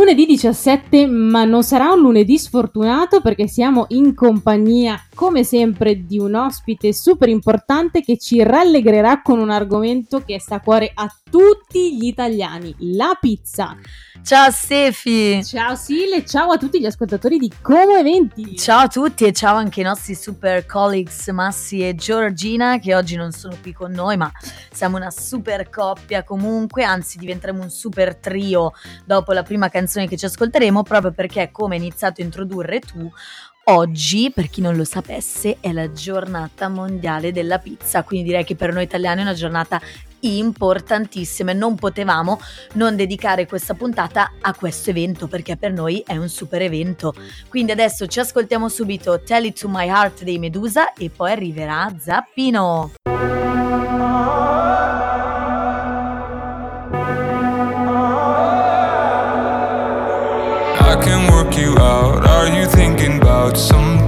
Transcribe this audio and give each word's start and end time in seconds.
Lunedì 0.00 0.24
17, 0.24 1.06
ma 1.06 1.44
non 1.44 1.62
sarà 1.62 1.92
un 1.92 2.00
lunedì 2.00 2.38
sfortunato 2.38 3.20
perché 3.20 3.46
siamo 3.46 3.84
in 3.88 4.14
compagnia, 4.14 4.98
come 5.20 5.44
sempre, 5.44 6.06
di 6.06 6.18
un 6.18 6.34
ospite 6.34 6.94
super 6.94 7.28
importante 7.28 8.00
che 8.00 8.16
ci 8.16 8.42
rallegrerà 8.42 9.20
con 9.20 9.38
un 9.38 9.50
argomento 9.50 10.20
che 10.24 10.40
sta 10.40 10.54
a 10.54 10.60
cuore 10.60 10.90
a 10.94 11.14
tutti 11.30 11.94
gli 11.94 12.06
italiani, 12.06 12.74
la 12.78 13.14
pizza. 13.20 13.76
Ciao 14.22 14.50
Stefi! 14.50 15.44
Ciao 15.44 15.74
Sile, 15.74 16.24
ciao 16.24 16.52
a 16.52 16.56
tutti 16.56 16.80
gli 16.80 16.86
ascoltatori 16.86 17.36
di 17.36 17.52
Como 17.60 17.96
Eventi! 17.96 18.56
Ciao 18.56 18.84
a 18.84 18.88
tutti 18.88 19.24
e 19.26 19.32
ciao 19.32 19.56
anche 19.56 19.80
ai 19.80 19.86
nostri 19.86 20.14
super 20.14 20.64
colleagues 20.64 21.28
Massi 21.28 21.86
e 21.86 21.94
Giorgina 21.94 22.78
che 22.78 22.94
oggi 22.94 23.16
non 23.16 23.32
sono 23.32 23.56
qui 23.60 23.74
con 23.74 23.92
noi 23.92 24.16
ma 24.16 24.30
siamo 24.72 24.96
una 24.96 25.10
super 25.10 25.68
coppia 25.68 26.24
comunque, 26.24 26.82
anzi 26.82 27.18
diventeremo 27.18 27.62
un 27.62 27.70
super 27.70 28.16
trio 28.16 28.72
dopo 29.04 29.32
la 29.32 29.42
prima 29.42 29.68
canzone 29.68 30.08
che 30.08 30.16
ci 30.16 30.24
ascolteremo 30.24 30.82
proprio 30.82 31.12
perché 31.12 31.50
come 31.50 31.76
hai 31.76 31.80
iniziato 31.82 32.22
a 32.22 32.24
introdurre 32.24 32.80
tu 32.80 33.10
Oggi, 33.70 34.32
per 34.34 34.50
chi 34.50 34.60
non 34.60 34.74
lo 34.74 34.82
sapesse, 34.82 35.58
è 35.60 35.70
la 35.70 35.92
giornata 35.92 36.68
mondiale 36.68 37.30
della 37.30 37.58
pizza, 37.58 38.02
quindi 38.02 38.26
direi 38.26 38.42
che 38.42 38.56
per 38.56 38.72
noi 38.72 38.82
italiani 38.82 39.20
è 39.20 39.22
una 39.22 39.32
giornata 39.32 39.80
importantissima 40.22 41.52
e 41.52 41.54
non 41.54 41.76
potevamo 41.76 42.40
non 42.74 42.96
dedicare 42.96 43.46
questa 43.46 43.74
puntata 43.74 44.32
a 44.40 44.54
questo 44.54 44.90
evento 44.90 45.28
perché 45.28 45.56
per 45.56 45.72
noi 45.72 46.02
è 46.04 46.16
un 46.16 46.28
super 46.28 46.62
evento. 46.62 47.14
Quindi 47.48 47.70
adesso 47.70 48.08
ci 48.08 48.18
ascoltiamo 48.18 48.68
subito 48.68 49.22
Tell 49.22 49.44
It 49.44 49.60
to 49.60 49.68
My 49.68 49.86
Heart 49.86 50.24
dei 50.24 50.40
Medusa 50.40 50.92
e 50.92 51.08
poi 51.08 51.30
arriverà 51.30 51.94
Zappino. 51.96 52.90
about 63.50 63.58
some 63.58 63.99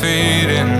fading. 0.00 0.72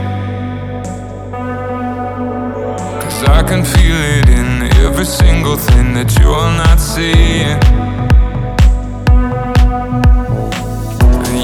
Cause 3.02 3.22
I 3.24 3.42
can 3.46 3.62
feel 3.64 3.98
it 4.16 4.28
in 4.28 4.62
every 4.84 5.04
single 5.04 5.56
thing 5.56 5.92
that 5.94 6.10
you're 6.18 6.52
not 6.64 6.78
seeing. 6.80 7.58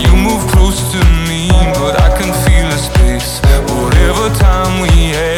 You 0.02 0.12
move 0.16 0.42
close 0.52 0.80
to 0.92 1.00
me, 1.28 1.48
but 1.80 2.00
I 2.00 2.08
can 2.18 2.32
feel 2.44 2.66
a 2.66 2.80
space. 2.88 3.40
Whatever 3.68 4.26
time 4.38 4.80
we 4.80 5.12
have, 5.16 5.35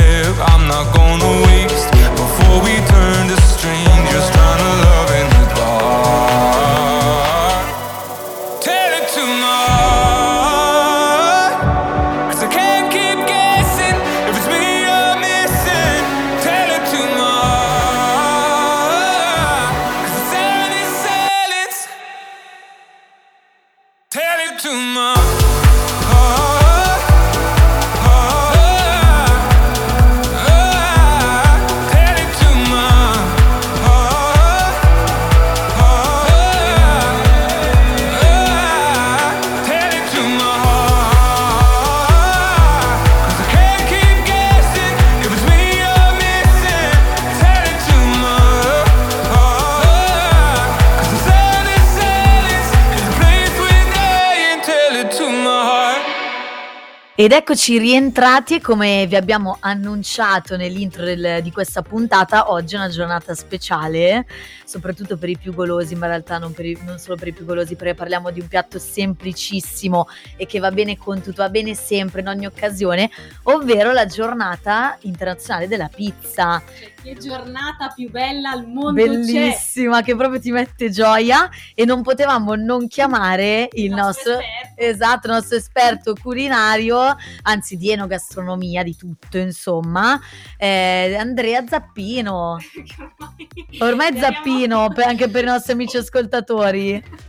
Ed 57.28 57.34
eccoci 57.34 57.77
rientrati 57.77 58.55
e 58.55 58.61
come 58.62 59.06
vi 59.06 59.15
abbiamo 59.15 59.59
annunciato 59.61 60.56
nell'intro 60.56 61.05
del- 61.05 61.41
di 61.43 61.53
questa 61.53 61.83
puntata, 61.83 62.50
oggi 62.50 62.75
è 62.75 62.78
una 62.78 62.89
giornata 62.89 63.34
speciale, 63.34 64.25
soprattutto 64.65 65.19
per 65.19 65.28
i 65.28 65.37
più 65.37 65.53
golosi, 65.53 65.94
ma 65.94 66.06
in 66.06 66.12
realtà 66.12 66.39
non, 66.39 66.55
i- 66.56 66.78
non 66.87 66.99
solo 66.99 67.16
per 67.16 67.28
i 67.28 67.34
più 67.34 67.44
golosi, 67.44 67.77
perché 67.77 67.93
parliamo 67.94 68.31
di 68.31 68.41
un 68.41 68.49
piatto 68.49 68.78
semplicissimo 68.78 70.09
e 70.39 70.47
che 70.47 70.59
va 70.59 70.71
bene 70.71 70.97
con 70.97 71.21
tutto, 71.21 71.43
va 71.43 71.50
bene 71.50 71.75
sempre, 71.75 72.22
in 72.22 72.28
ogni 72.28 72.47
occasione, 72.47 73.11
ovvero 73.43 73.93
la 73.93 74.06
giornata 74.06 74.97
internazionale 75.03 75.69
della 75.69 75.91
pizza. 75.95 76.63
Che 77.09 77.16
giornata 77.19 77.89
più 77.89 78.10
bella 78.10 78.51
al 78.51 78.66
mondo 78.66 78.93
Bellissima, 78.93 80.03
che 80.03 80.15
proprio 80.15 80.39
ti 80.41 80.51
mette 80.51 80.91
gioia 80.91 81.49
e 81.75 81.84
non 81.84 82.03
potevamo 82.03 82.55
non 82.55 82.87
chiamare 82.87 83.69
il 83.72 83.91
nostro... 83.91 84.33
esperto. 84.39 84.66
Esatto, 84.77 85.27
il 85.28 85.33
nostro 85.33 85.57
esperto 85.57 86.15
culinario, 86.21 87.16
anzi 87.43 87.77
di 87.77 87.91
enogastronomia, 87.91 88.83
di 88.83 88.95
tutto, 88.95 89.39
insomma, 89.39 90.21
eh, 90.59 91.16
Andrea 91.19 91.65
Zappino. 91.66 92.59
Ormai 93.81 94.09
Speriamo- 94.09 94.34
Zappino, 94.37 94.93
anche 95.04 95.28
per 95.28 95.45
i 95.45 95.47
nostri 95.47 95.72
amici 95.72 95.97
ascoltatori. 95.97 97.03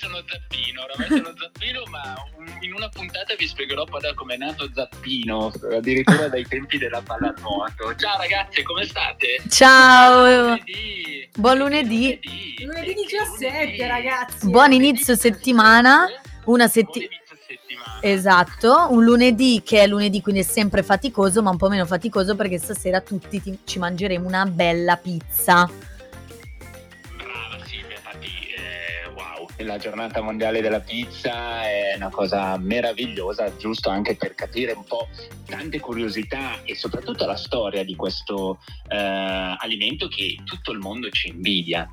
Sono 0.00 0.22
Zappino, 0.26 0.82
oramai 0.82 1.08
sono 1.08 1.34
Zappino, 1.36 1.82
ma 1.90 2.14
in 2.60 2.72
una 2.72 2.88
puntata 2.88 3.34
vi 3.36 3.46
spiegherò 3.46 3.84
poi 3.84 4.00
da 4.00 4.14
come 4.14 4.34
è 4.34 4.36
nato 4.38 4.70
Zappino, 4.74 5.52
addirittura 5.72 6.28
dai 6.28 6.46
tempi 6.46 6.78
della 6.78 7.02
pallanuoto. 7.02 7.94
Ciao 7.96 8.16
ragazzi, 8.16 8.62
come 8.62 8.84
state? 8.84 9.42
Ciao, 9.50 10.24
Lunedì. 10.42 11.28
buon 11.36 11.58
lunedì, 11.58 12.18
Lunedì, 12.18 12.64
Lunedì 12.64 12.94
che 12.94 13.18
17, 13.18 13.58
lunedì. 13.60 13.82
ragazzi. 13.86 14.48
buon 14.48 14.72
inizio 14.72 15.14
settimana, 15.16 16.06
una 16.44 16.66
Buon 16.66 16.68
settimana. 16.68 17.18
Esatto, 18.00 18.86
un 18.90 19.04
lunedì 19.04 19.60
che 19.62 19.82
è 19.82 19.86
lunedì 19.86 20.22
quindi 20.22 20.40
è 20.40 20.44
sempre 20.44 20.82
faticoso, 20.82 21.42
ma 21.42 21.50
un 21.50 21.58
po' 21.58 21.68
meno 21.68 21.84
faticoso 21.84 22.34
perché 22.36 22.56
stasera 22.58 23.02
tutti 23.02 23.42
ti- 23.42 23.58
ci 23.64 23.78
mangeremo 23.78 24.26
una 24.26 24.46
bella 24.46 24.96
pizza. 24.96 25.68
La 29.64 29.78
giornata 29.78 30.20
mondiale 30.20 30.60
della 30.60 30.80
pizza 30.80 31.62
è 31.62 31.94
una 31.96 32.10
cosa 32.10 32.56
meravigliosa, 32.58 33.56
giusto 33.56 33.88
anche 33.88 34.16
per 34.16 34.34
capire 34.34 34.72
un 34.72 34.84
po' 34.84 35.08
tante 35.46 35.80
curiosità 35.80 36.62
e 36.64 36.74
soprattutto 36.74 37.26
la 37.26 37.36
storia 37.36 37.84
di 37.84 37.96
questo 37.96 38.58
eh, 38.88 39.56
alimento 39.58 40.08
che 40.08 40.38
tutto 40.44 40.72
il 40.72 40.78
mondo 40.78 41.10
ci 41.10 41.28
invidia. 41.28 41.88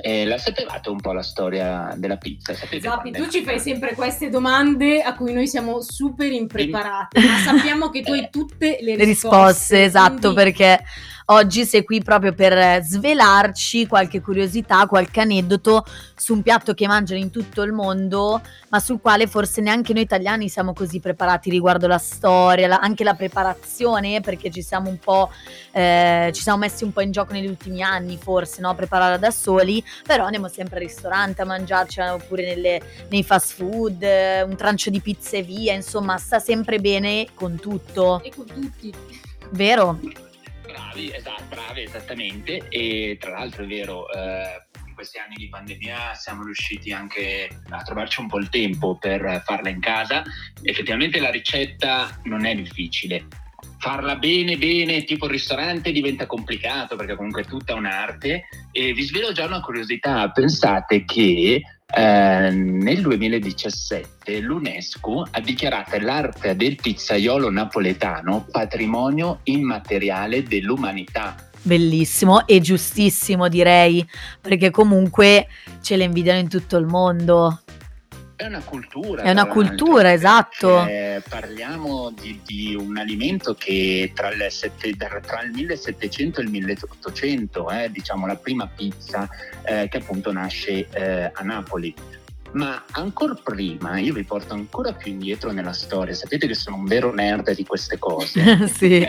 Eh, 0.00 0.24
la 0.24 0.38
sapevate 0.38 0.88
un 0.88 1.00
po' 1.00 1.12
la 1.12 1.22
storia 1.22 1.94
della 1.96 2.16
pizza? 2.16 2.54
Sapete 2.54 2.82
Zappi, 2.82 3.10
tu 3.12 3.28
ci 3.28 3.42
fai 3.42 3.58
sempre 3.58 3.94
queste 3.94 4.28
domande 4.28 5.02
a 5.02 5.14
cui 5.14 5.32
noi 5.32 5.46
siamo 5.46 5.80
super 5.80 6.30
impreparati, 6.30 7.20
ma 7.20 7.36
sappiamo 7.38 7.90
che 7.90 8.02
tu 8.02 8.12
hai 8.12 8.28
tutte 8.30 8.78
le, 8.80 8.96
le 8.96 9.04
risposte, 9.04 9.84
esatto, 9.84 10.32
quindi- 10.32 10.36
perché 10.36 10.84
oggi 11.26 11.64
sei 11.64 11.84
qui 11.84 12.02
proprio 12.02 12.32
per 12.32 12.82
svelarci 12.82 13.86
qualche 13.86 14.20
curiosità, 14.20 14.86
qualche 14.86 15.20
aneddoto 15.20 15.84
su 16.16 16.34
un 16.34 16.42
piatto 16.42 16.74
che 16.74 16.86
mangiano 16.86 17.20
in 17.20 17.30
tutto 17.30 17.62
il 17.62 17.72
mondo, 17.72 18.40
ma 18.68 18.80
sul 18.80 19.00
quale 19.00 19.26
forse 19.26 19.60
neanche 19.60 19.92
noi 19.92 20.02
italiani 20.02 20.48
siamo 20.48 20.72
così 20.72 21.00
preparati 21.00 21.50
riguardo 21.50 21.86
la 21.86 21.98
storia, 21.98 22.66
la- 22.68 22.78
anche 22.80 23.04
la 23.04 23.14
preparazione, 23.14 24.20
perché 24.20 24.50
ci 24.50 24.62
siamo 24.62 24.88
un 24.88 24.98
po' 24.98 25.30
eh, 25.72 26.30
ci 26.34 26.42
siamo 26.42 26.58
messi 26.58 26.84
un 26.84 26.92
po' 26.92 27.00
in 27.00 27.10
gioco 27.12 27.32
negli 27.32 27.46
ultimi 27.46 27.82
anni, 27.82 28.18
forse, 28.18 28.60
no? 28.60 28.74
Prepararla 28.74 29.16
da 29.16 29.30
soli, 29.30 29.82
però 30.06 30.24
andiamo 30.24 30.48
sempre 30.48 30.76
al 30.80 30.82
ristorante 30.86 31.42
a 31.42 31.44
mangiarci 31.44 32.00
oppure 32.00 32.44
nelle- 32.44 32.80
nei 33.08 33.22
fast 33.24 33.54
food, 33.54 34.02
eh, 34.02 34.42
un 34.42 34.54
trancio 34.56 34.90
di 34.90 35.00
pizza 35.00 35.36
e 35.36 35.42
via, 35.42 35.72
insomma, 35.72 36.18
sta 36.18 36.38
sempre 36.38 36.78
bene 36.78 37.28
con 37.34 37.56
tutto, 37.58 38.22
E 38.22 38.30
con 38.34 38.44
tutti. 38.46 38.92
vero? 39.50 39.98
Bravi, 40.72 41.12
esatto, 41.14 41.44
bravi, 41.50 41.82
esattamente. 41.82 42.66
E 42.70 43.18
tra 43.20 43.32
l'altro 43.32 43.64
è 43.64 43.66
vero, 43.66 44.10
eh, 44.10 44.64
in 44.86 44.94
questi 44.94 45.18
anni 45.18 45.34
di 45.36 45.50
pandemia 45.50 46.14
siamo 46.14 46.44
riusciti 46.44 46.92
anche 46.92 47.48
a 47.68 47.82
trovarci 47.82 48.20
un 48.20 48.28
po' 48.28 48.38
il 48.38 48.48
tempo 48.48 48.96
per 48.96 49.42
farla 49.44 49.68
in 49.68 49.80
casa. 49.80 50.22
Effettivamente 50.62 51.20
la 51.20 51.30
ricetta 51.30 52.18
non 52.24 52.46
è 52.46 52.54
difficile. 52.54 53.26
Farla 53.78 54.16
bene, 54.16 54.56
bene, 54.56 55.04
tipo 55.04 55.26
il 55.26 55.32
ristorante 55.32 55.92
diventa 55.92 56.24
complicato 56.24 56.96
perché 56.96 57.16
comunque 57.16 57.42
è 57.42 57.46
tutta 57.46 57.74
un'arte. 57.74 58.44
E 58.70 58.94
vi 58.94 59.02
svelo 59.02 59.32
già 59.32 59.44
una 59.44 59.60
curiosità. 59.60 60.30
Pensate 60.30 61.04
che 61.04 61.60
eh, 61.94 62.50
nel 62.50 63.02
2017 63.02 64.40
l'UNESCO 64.40 65.26
ha 65.30 65.40
dichiarato 65.40 65.98
l'arte 65.98 66.56
del 66.56 66.76
pizzaiolo 66.76 67.50
napoletano 67.50 68.46
patrimonio 68.50 69.40
immateriale 69.44 70.42
dell'umanità. 70.42 71.36
Bellissimo 71.60 72.46
e 72.46 72.60
giustissimo 72.60 73.48
direi, 73.48 74.04
perché 74.40 74.70
comunque 74.70 75.46
ce 75.80 75.96
le 75.96 76.04
invidiano 76.04 76.40
in 76.40 76.48
tutto 76.48 76.76
il 76.76 76.86
mondo. 76.86 77.60
È 78.36 78.46
una 78.46 78.62
cultura. 78.62 79.22
È 79.22 79.30
una 79.30 79.46
cultura, 79.46 80.12
esatto. 80.12 80.84
perché 80.84 81.22
Parliamo 81.28 82.10
di, 82.10 82.40
di 82.44 82.74
un 82.74 82.96
alimento 82.96 83.54
che 83.54 84.12
tra 84.14 84.30
il, 84.30 84.46
sette- 84.50 84.96
tra- 84.96 85.20
tra 85.20 85.42
il 85.42 85.52
1700 85.52 86.40
e 86.40 86.44
il 86.44 86.50
1800, 86.50 87.70
eh, 87.70 87.90
diciamo 87.90 88.26
la 88.26 88.36
prima 88.36 88.66
pizza 88.66 89.28
eh, 89.62 89.88
che 89.88 89.98
appunto 89.98 90.32
nasce 90.32 90.88
eh, 90.90 91.30
a 91.32 91.42
Napoli. 91.42 91.94
Ma 92.52 92.84
ancora 92.90 93.34
prima, 93.42 93.98
io 93.98 94.12
vi 94.12 94.24
porto 94.24 94.52
ancora 94.52 94.92
più 94.92 95.10
indietro 95.10 95.52
nella 95.52 95.72
storia, 95.72 96.14
sapete 96.14 96.46
che 96.46 96.54
sono 96.54 96.76
un 96.76 96.84
vero 96.84 97.12
nerd 97.12 97.54
di 97.54 97.64
queste 97.64 97.98
cose. 97.98 98.68
sì. 98.68 99.06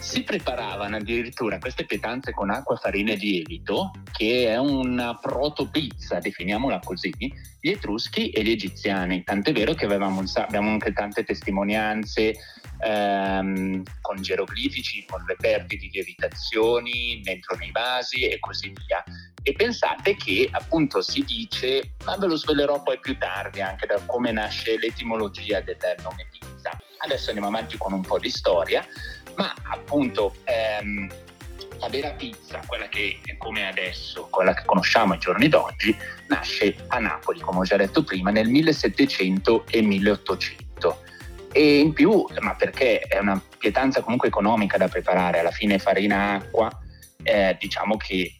Si 0.00 0.22
preparavano 0.22 0.96
addirittura 0.96 1.58
queste 1.58 1.84
pietanze 1.84 2.32
con 2.32 2.50
acqua, 2.50 2.76
farina 2.76 3.12
e 3.12 3.16
lievito, 3.16 3.90
che 4.12 4.48
è 4.48 4.56
una 4.56 5.16
proto-pizza, 5.16 6.18
definiamola 6.18 6.78
così, 6.78 7.12
gli 7.18 7.70
Etruschi 7.70 8.30
e 8.30 8.42
gli 8.42 8.50
Egiziani. 8.50 9.24
Tant'è 9.24 9.52
vero 9.52 9.74
che 9.74 9.84
avevamo 9.84 10.22
abbiamo 10.34 10.70
anche 10.70 10.92
tante 10.92 11.24
testimonianze 11.24 12.34
ehm, 12.80 13.82
con 14.00 14.22
geroglifici, 14.22 15.04
con 15.06 15.24
reperti 15.26 15.76
di 15.76 15.90
lievitazioni 15.92 17.20
dentro 17.22 17.56
nei 17.56 17.70
vasi 17.70 18.28
e 18.28 18.38
così 18.38 18.72
via. 18.86 19.02
E 19.42 19.52
pensate 19.52 20.16
che 20.16 20.48
appunto 20.50 21.00
si 21.00 21.24
dice, 21.24 21.94
ma 22.04 22.16
ve 22.16 22.26
lo 22.26 22.36
svelerò 22.36 22.82
poi 22.82 22.98
più 23.00 23.16
tardi 23.18 23.60
anche 23.60 23.86
da 23.86 24.00
come 24.04 24.30
nasce 24.32 24.78
l'etimologia 24.78 25.60
del 25.60 25.76
nome 26.02 26.26
pizza. 26.30 26.70
Adesso 27.00 27.30
andiamo 27.30 27.48
avanti 27.48 27.76
con 27.78 27.92
un 27.92 28.02
po' 28.02 28.18
di 28.18 28.28
storia, 28.28 28.84
ma 29.38 29.54
appunto 29.70 30.34
ehm, 30.44 31.08
la 31.78 31.88
vera 31.88 32.10
pizza, 32.10 32.60
quella 32.66 32.88
che 32.88 33.20
è 33.24 33.36
come 33.36 33.68
adesso, 33.68 34.26
quella 34.30 34.52
che 34.52 34.64
conosciamo 34.64 35.12
ai 35.12 35.20
giorni 35.20 35.48
d'oggi, 35.48 35.96
nasce 36.26 36.74
a 36.88 36.98
Napoli, 36.98 37.40
come 37.40 37.60
ho 37.60 37.62
già 37.62 37.76
detto 37.76 38.02
prima, 38.02 38.30
nel 38.30 38.48
1700 38.48 39.66
e 39.70 39.80
1800. 39.80 41.02
E 41.52 41.78
in 41.78 41.92
più, 41.92 42.26
ma 42.40 42.54
perché 42.56 42.98
è 42.98 43.18
una 43.18 43.40
pietanza 43.56 44.02
comunque 44.02 44.28
economica 44.28 44.76
da 44.76 44.88
preparare, 44.88 45.38
alla 45.38 45.52
fine 45.52 45.78
farina 45.78 46.34
acqua, 46.34 46.68
eh, 47.22 47.56
diciamo 47.58 47.96
che 47.96 48.37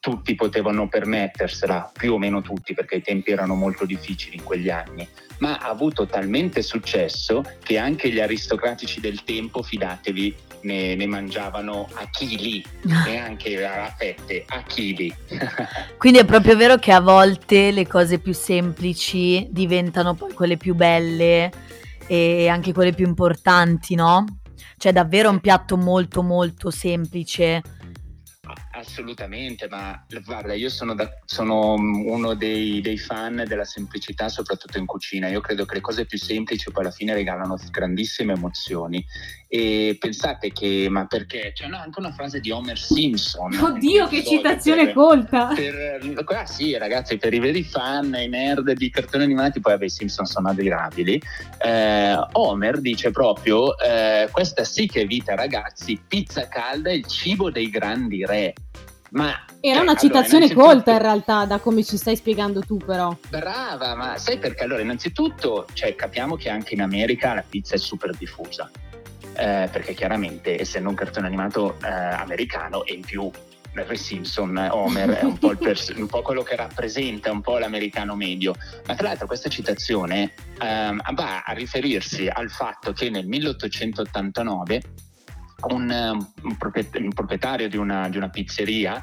tutti 0.00 0.34
potevano 0.34 0.88
permettersela, 0.88 1.92
più 1.92 2.14
o 2.14 2.18
meno 2.18 2.40
tutti, 2.42 2.74
perché 2.74 2.96
i 2.96 3.02
tempi 3.02 3.30
erano 3.30 3.54
molto 3.54 3.84
difficili 3.84 4.36
in 4.36 4.44
quegli 4.44 4.70
anni, 4.70 5.06
ma 5.38 5.58
ha 5.58 5.68
avuto 5.68 6.06
talmente 6.06 6.62
successo 6.62 7.42
che 7.62 7.78
anche 7.78 8.10
gli 8.10 8.20
aristocratici 8.20 9.00
del 9.00 9.24
tempo, 9.24 9.62
fidatevi, 9.62 10.36
ne, 10.62 10.94
ne 10.94 11.06
mangiavano 11.06 11.88
a 11.94 12.08
chili, 12.10 12.64
neanche 12.82 13.64
a 13.64 13.94
fette, 13.96 14.44
a 14.46 14.62
chili. 14.62 15.14
Quindi 15.96 16.18
è 16.18 16.24
proprio 16.24 16.56
vero 16.56 16.76
che 16.76 16.92
a 16.92 17.00
volte 17.00 17.70
le 17.70 17.86
cose 17.86 18.18
più 18.18 18.32
semplici 18.32 19.46
diventano 19.50 20.14
poi 20.14 20.32
quelle 20.32 20.56
più 20.56 20.74
belle 20.74 21.50
e 22.06 22.48
anche 22.48 22.72
quelle 22.72 22.92
più 22.92 23.06
importanti, 23.06 23.94
no? 23.94 24.24
Cioè 24.76 24.92
davvero 24.92 25.30
un 25.30 25.40
piatto 25.40 25.76
molto 25.76 26.22
molto 26.22 26.70
semplice. 26.70 27.62
Assolutamente, 28.86 29.66
ma 29.68 30.04
guarda, 30.24 30.54
io 30.54 30.68
sono, 30.68 30.94
da- 30.94 31.10
sono 31.24 31.74
uno 31.74 32.34
dei, 32.34 32.80
dei 32.80 32.98
fan 32.98 33.44
della 33.46 33.64
semplicità, 33.64 34.28
soprattutto 34.28 34.78
in 34.78 34.86
cucina. 34.86 35.28
Io 35.28 35.40
credo 35.40 35.64
che 35.64 35.74
le 35.76 35.80
cose 35.80 36.04
più 36.06 36.18
semplici 36.18 36.70
poi 36.70 36.84
alla 36.84 36.92
fine 36.92 37.14
regalano 37.14 37.56
grandissime 37.70 38.34
emozioni. 38.34 39.04
E 39.48 39.96
pensate 39.98 40.52
che, 40.52 40.88
ma 40.90 41.06
perché? 41.06 41.52
C'è 41.54 41.66
una- 41.66 41.82
anche 41.82 41.98
una 41.98 42.12
frase 42.12 42.40
di 42.40 42.50
Homer 42.50 42.78
Simpson. 42.78 43.54
Oddio, 43.54 44.06
che 44.08 44.24
citazione 44.24 44.84
per- 44.86 44.94
colta! 44.94 45.52
per, 45.54 46.24
ah 46.26 46.46
sì 46.46 46.76
ragazzi 46.76 47.16
per 47.16 47.32
i 47.32 47.38
veri 47.38 47.62
fan 47.62 48.14
i 48.18 48.28
nerd 48.28 48.72
di 48.72 48.90
cartoni 48.90 49.24
animati 49.24 49.60
poi 49.60 49.72
vabbè 49.72 49.84
i 49.84 49.90
Simpson 49.90 50.26
sono 50.26 50.48
adirabili 50.48 51.20
eh, 51.64 52.16
Homer 52.32 52.80
dice 52.80 53.10
proprio 53.10 53.78
eh, 53.78 54.28
questa 54.30 54.64
sì 54.64 54.86
che 54.86 55.02
è 55.02 55.06
vita 55.06 55.34
ragazzi 55.34 56.00
pizza 56.06 56.48
calda 56.48 56.90
è 56.90 56.94
il 56.94 57.06
cibo 57.06 57.50
dei 57.50 57.70
grandi 57.70 58.24
re 58.24 58.52
ma 59.14 59.28
Era 59.28 59.36
cioè, 59.36 59.70
una 59.70 59.78
allora, 59.80 59.98
citazione 59.98 60.44
innanzitutto- 60.44 60.66
colta 60.66 60.92
in 60.92 60.98
realtà, 60.98 61.44
da 61.46 61.58
come 61.58 61.82
ci 61.84 61.96
stai 61.96 62.16
spiegando 62.16 62.60
tu 62.60 62.76
però. 62.76 63.16
Brava, 63.28 63.94
ma 63.94 64.18
sai 64.18 64.38
perché? 64.38 64.64
Allora, 64.64 64.82
innanzitutto, 64.82 65.66
cioè, 65.72 65.94
capiamo 65.94 66.36
che 66.36 66.50
anche 66.50 66.74
in 66.74 66.82
America 66.82 67.32
la 67.34 67.44
pizza 67.48 67.74
è 67.74 67.78
super 67.78 68.14
diffusa. 68.16 68.70
Eh, 69.36 69.68
perché 69.72 69.94
chiaramente, 69.94 70.60
essendo 70.60 70.88
un 70.88 70.94
cartone 70.94 71.26
animato 71.26 71.76
eh, 71.82 71.88
americano 71.88 72.84
e 72.84 72.92
in 72.92 73.00
più 73.00 73.28
Larry 73.72 73.96
Simpson, 73.96 74.56
eh, 74.58 74.68
Homer, 74.70 75.10
è 75.10 75.24
un 75.24 75.38
po, 75.38 75.54
pers- 75.56 75.92
un 75.96 76.06
po' 76.06 76.22
quello 76.22 76.42
che 76.42 76.54
rappresenta 76.56 77.30
un 77.32 77.40
po' 77.40 77.58
l'americano 77.58 78.14
medio. 78.14 78.54
Ma 78.86 78.94
tra 78.94 79.08
l'altro 79.08 79.26
questa 79.26 79.48
citazione 79.48 80.32
ehm, 80.60 81.00
va 81.14 81.42
a 81.44 81.52
riferirsi 81.52 82.28
al 82.28 82.50
fatto 82.50 82.92
che 82.92 83.10
nel 83.10 83.26
1889 83.26 84.82
un, 85.68 86.26
propriet- 86.58 86.98
un 86.98 87.12
proprietario 87.12 87.68
di 87.68 87.76
una, 87.76 88.08
di 88.08 88.16
una 88.16 88.28
pizzeria 88.28 89.02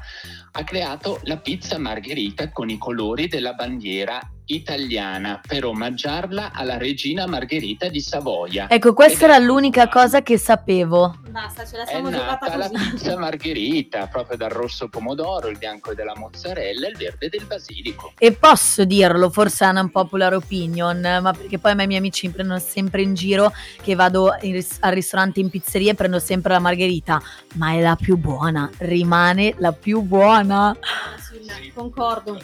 ha 0.52 0.64
creato 0.64 1.20
la 1.24 1.38
pizza 1.38 1.78
margherita 1.78 2.50
con 2.50 2.68
i 2.68 2.78
colori 2.78 3.28
della 3.28 3.54
bandiera 3.54 4.20
italiana 4.46 5.40
per 5.46 5.64
omaggiarla 5.64 6.52
alla 6.52 6.76
regina 6.76 7.26
Margherita 7.26 7.88
di 7.88 8.00
Savoia. 8.00 8.68
Ecco, 8.68 8.92
questa 8.92 9.24
Ed 9.24 9.30
è- 9.30 9.34
era 9.34 9.44
l'unica 9.44 9.88
cosa 9.88 10.22
che 10.22 10.36
sapevo. 10.38 11.16
Basta, 11.28 11.64
ce 11.64 11.76
la 11.78 11.84
È 11.84 11.88
siamo 11.88 12.10
giocata 12.10 12.46
nata 12.48 12.56
la 12.56 12.68
pizza 12.68 13.16
margherita 13.18 14.06
proprio 14.08 14.36
dal 14.36 14.50
rosso 14.50 14.88
pomodoro, 14.88 15.48
il 15.48 15.56
bianco 15.58 15.94
della 15.94 16.12
mozzarella 16.16 16.86
e 16.86 16.90
il 16.90 16.96
verde 16.96 17.28
del 17.28 17.44
basilico. 17.46 18.12
E 18.18 18.32
posso 18.32 18.84
dirlo, 18.84 19.30
forse 19.30 19.64
è 19.64 19.68
una 19.68 19.88
popular 19.88 20.34
opinion, 20.34 21.00
ma 21.00 21.32
perché 21.32 21.58
poi 21.58 21.72
a 21.72 21.74
me 21.74 21.84
i 21.84 21.86
miei 21.86 21.98
amici 22.00 22.26
mi 22.26 22.32
prendono 22.34 22.58
sempre 22.58 23.02
in 23.02 23.14
giro 23.14 23.52
che 23.82 23.94
vado 23.94 24.36
in 24.42 24.52
ris- 24.52 24.76
al 24.80 24.92
ristorante 24.92 25.40
in 25.40 25.48
pizzeria 25.48 25.92
e 25.92 25.94
prendo 25.94 26.18
sempre 26.18 26.52
la 26.52 26.58
margherita, 26.58 27.20
ma 27.54 27.72
è 27.72 27.80
la 27.80 27.96
più 27.96 28.16
buona, 28.16 28.68
rimane 28.78 29.54
la 29.58 29.72
più 29.72 30.02
buona. 30.02 30.68
Ah, 30.70 30.76
sì, 31.18 31.72
concordo. 31.74 32.38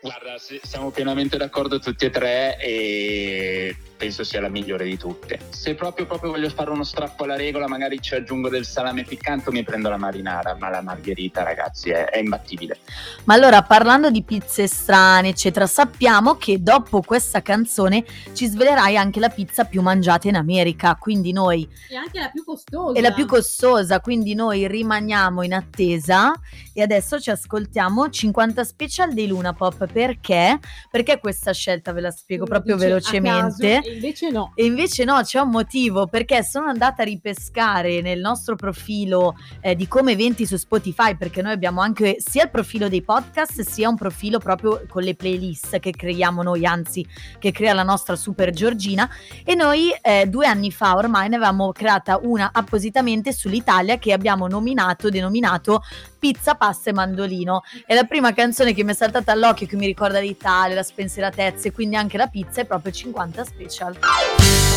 Guarda, 0.00 0.36
siamo 0.38 0.90
pienamente 0.90 1.36
d'accordo 1.36 1.78
tutti 1.78 2.06
e 2.06 2.10
tre 2.10 2.56
e 2.58 3.76
penso 4.00 4.24
sia 4.24 4.40
la 4.40 4.48
migliore 4.48 4.84
di 4.86 4.96
tutte. 4.96 5.38
Se 5.50 5.74
proprio, 5.74 6.06
proprio 6.06 6.30
voglio 6.30 6.48
fare 6.48 6.70
uno 6.70 6.84
strappo 6.84 7.24
alla 7.24 7.36
regola, 7.36 7.68
magari 7.68 8.00
ci 8.00 8.14
aggiungo 8.14 8.48
del 8.48 8.64
salame 8.64 9.04
piccante 9.04 9.50
o 9.50 9.52
mi 9.52 9.62
prendo 9.62 9.90
la 9.90 9.98
marinara, 9.98 10.56
ma 10.58 10.70
la 10.70 10.80
margherita 10.80 11.42
ragazzi 11.42 11.90
è, 11.90 12.06
è 12.06 12.16
imbattibile. 12.16 12.78
Ma 13.24 13.34
allora, 13.34 13.62
parlando 13.62 14.10
di 14.10 14.22
pizze 14.22 14.66
strane, 14.66 15.28
eccetera, 15.28 15.66
sappiamo 15.66 16.36
che 16.36 16.62
dopo 16.62 17.02
questa 17.02 17.42
canzone 17.42 18.02
ci 18.32 18.46
svelerai 18.46 18.96
anche 18.96 19.20
la 19.20 19.28
pizza 19.28 19.64
più 19.64 19.82
mangiata 19.82 20.28
in 20.28 20.36
America, 20.36 20.96
quindi 20.96 21.32
noi... 21.32 21.68
E 21.90 21.96
anche 21.96 22.20
la 22.20 22.30
più 22.30 22.42
costosa. 22.42 22.98
È 22.98 23.02
la 23.02 23.12
più 23.12 23.26
costosa, 23.26 24.00
quindi 24.00 24.34
noi 24.34 24.66
rimaniamo 24.66 25.42
in 25.42 25.52
attesa 25.52 26.32
e 26.72 26.80
adesso 26.80 27.20
ci 27.20 27.28
ascoltiamo 27.28 28.08
50 28.08 28.64
special 28.64 29.12
dei 29.12 29.26
Luna 29.26 29.52
Pop. 29.52 29.86
Perché? 29.92 30.58
Perché 30.90 31.18
questa 31.18 31.52
scelta 31.52 31.92
ve 31.92 32.00
la 32.00 32.10
spiego 32.10 32.46
proprio 32.46 32.78
velocemente. 32.78 33.88
Invece 33.92 34.30
no. 34.30 34.52
E 34.54 34.64
invece 34.64 35.04
no, 35.04 35.20
c'è 35.22 35.40
un 35.40 35.50
motivo 35.50 36.06
perché 36.06 36.42
sono 36.42 36.66
andata 36.66 37.02
a 37.02 37.04
ripescare 37.04 38.00
nel 38.00 38.20
nostro 38.20 38.56
profilo 38.56 39.36
eh, 39.60 39.74
di 39.74 39.86
Come 39.88 40.12
Eventi 40.12 40.46
su 40.46 40.56
Spotify 40.56 41.16
perché 41.16 41.42
noi 41.42 41.52
abbiamo 41.52 41.80
anche 41.80 42.16
sia 42.18 42.44
il 42.44 42.50
profilo 42.50 42.88
dei 42.88 43.02
podcast 43.02 43.60
sia 43.62 43.88
un 43.88 43.96
profilo 43.96 44.38
proprio 44.38 44.84
con 44.88 45.02
le 45.02 45.14
playlist 45.14 45.78
che 45.78 45.90
creiamo 45.90 46.42
noi, 46.42 46.64
anzi 46.66 47.06
che 47.38 47.52
crea 47.52 47.74
la 47.74 47.82
nostra 47.82 48.16
super 48.16 48.50
Giorgina 48.50 49.08
e 49.44 49.54
noi 49.54 49.90
eh, 50.02 50.26
due 50.26 50.46
anni 50.46 50.70
fa 50.70 50.96
ormai 50.96 51.28
ne 51.28 51.36
avevamo 51.36 51.72
creata 51.72 52.18
una 52.22 52.50
appositamente 52.52 53.32
sull'Italia 53.32 53.98
che 53.98 54.12
abbiamo 54.12 54.46
nominato, 54.46 55.08
denominato 55.08 55.82
Pizza, 56.20 56.54
Pasta 56.54 56.90
e 56.90 56.92
Mandolino. 56.92 57.62
È 57.86 57.94
la 57.94 58.04
prima 58.04 58.32
canzone 58.32 58.74
che 58.74 58.84
mi 58.84 58.90
è 58.90 58.94
saltata 58.94 59.32
all'occhio 59.32 59.66
che 59.66 59.76
mi 59.76 59.86
ricorda 59.86 60.20
l'Italia, 60.20 60.74
la 60.74 60.82
spensieratezza 60.82 61.68
e 61.68 61.72
quindi 61.72 61.96
anche 61.96 62.18
la 62.18 62.26
pizza 62.26 62.60
è 62.60 62.66
proprio 62.66 62.92
50 62.92 63.44
special. 63.44 63.79
啊。 63.82 64.69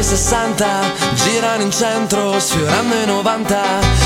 Anni 0.00 0.02
60 0.02 0.66
Girano 1.14 1.62
in 1.62 1.70
centro, 1.70 2.38
sfiorando 2.38 2.94
i 2.94 3.06
90 3.06 3.58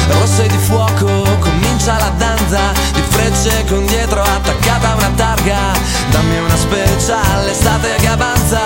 Rosse 0.09 0.47
di 0.49 0.59
fuoco, 0.59 1.23
comincia 1.39 1.97
la 1.99 2.13
danza 2.17 2.73
Di 2.93 3.03
frecce 3.09 3.65
con 3.69 3.87
dietro 3.87 4.23
attaccata 4.23 4.95
una 4.95 5.11
targa. 5.15 5.73
Dammi 6.11 6.39
una 6.39 6.57
special, 6.57 7.45
l'estate 7.45 7.95
che 8.01 8.09
avanza 8.09 8.61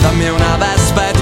Dammi 0.00 0.28
una 0.28 0.56
vespa 0.56 1.13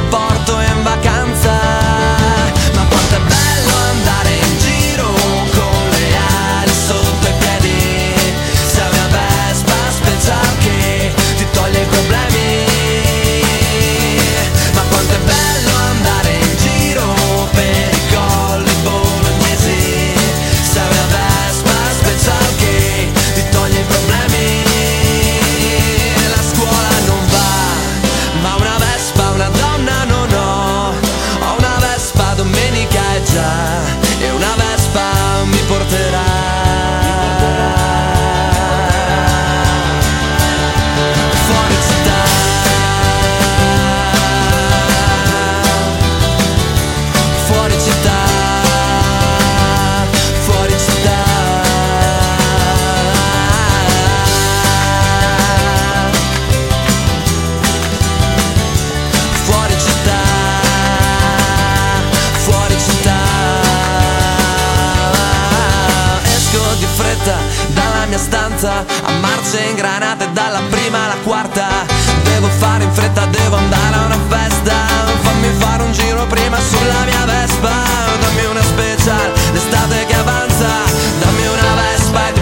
fretta 67.32 67.36
dalla 67.72 68.06
mia 68.06 68.18
stanza 68.18 68.84
a 69.04 69.10
marce 69.20 69.60
ingranate 69.70 70.30
dalla 70.32 70.60
prima 70.70 71.04
alla 71.04 71.16
quarta. 71.22 71.66
Devo 72.22 72.48
fare 72.48 72.84
in 72.84 72.92
fretta, 72.92 73.26
devo 73.26 73.56
andare 73.56 73.94
a 73.94 74.04
una 74.04 74.18
festa. 74.28 74.74
Fammi 75.22 75.48
fare 75.58 75.82
un 75.82 75.92
giro 75.92 76.26
prima 76.26 76.58
sulla 76.60 77.04
mia 77.04 77.24
Vespa. 77.24 77.70
Dammi 78.20 78.44
una 78.50 78.62
special, 78.62 79.32
l'estate 79.52 80.06
che 80.06 80.14
avanza. 80.14 80.68
Dammi 81.20 81.46
una 81.46 81.74
Vespa 81.74 82.28
e 82.28 82.32
ti 82.32 82.41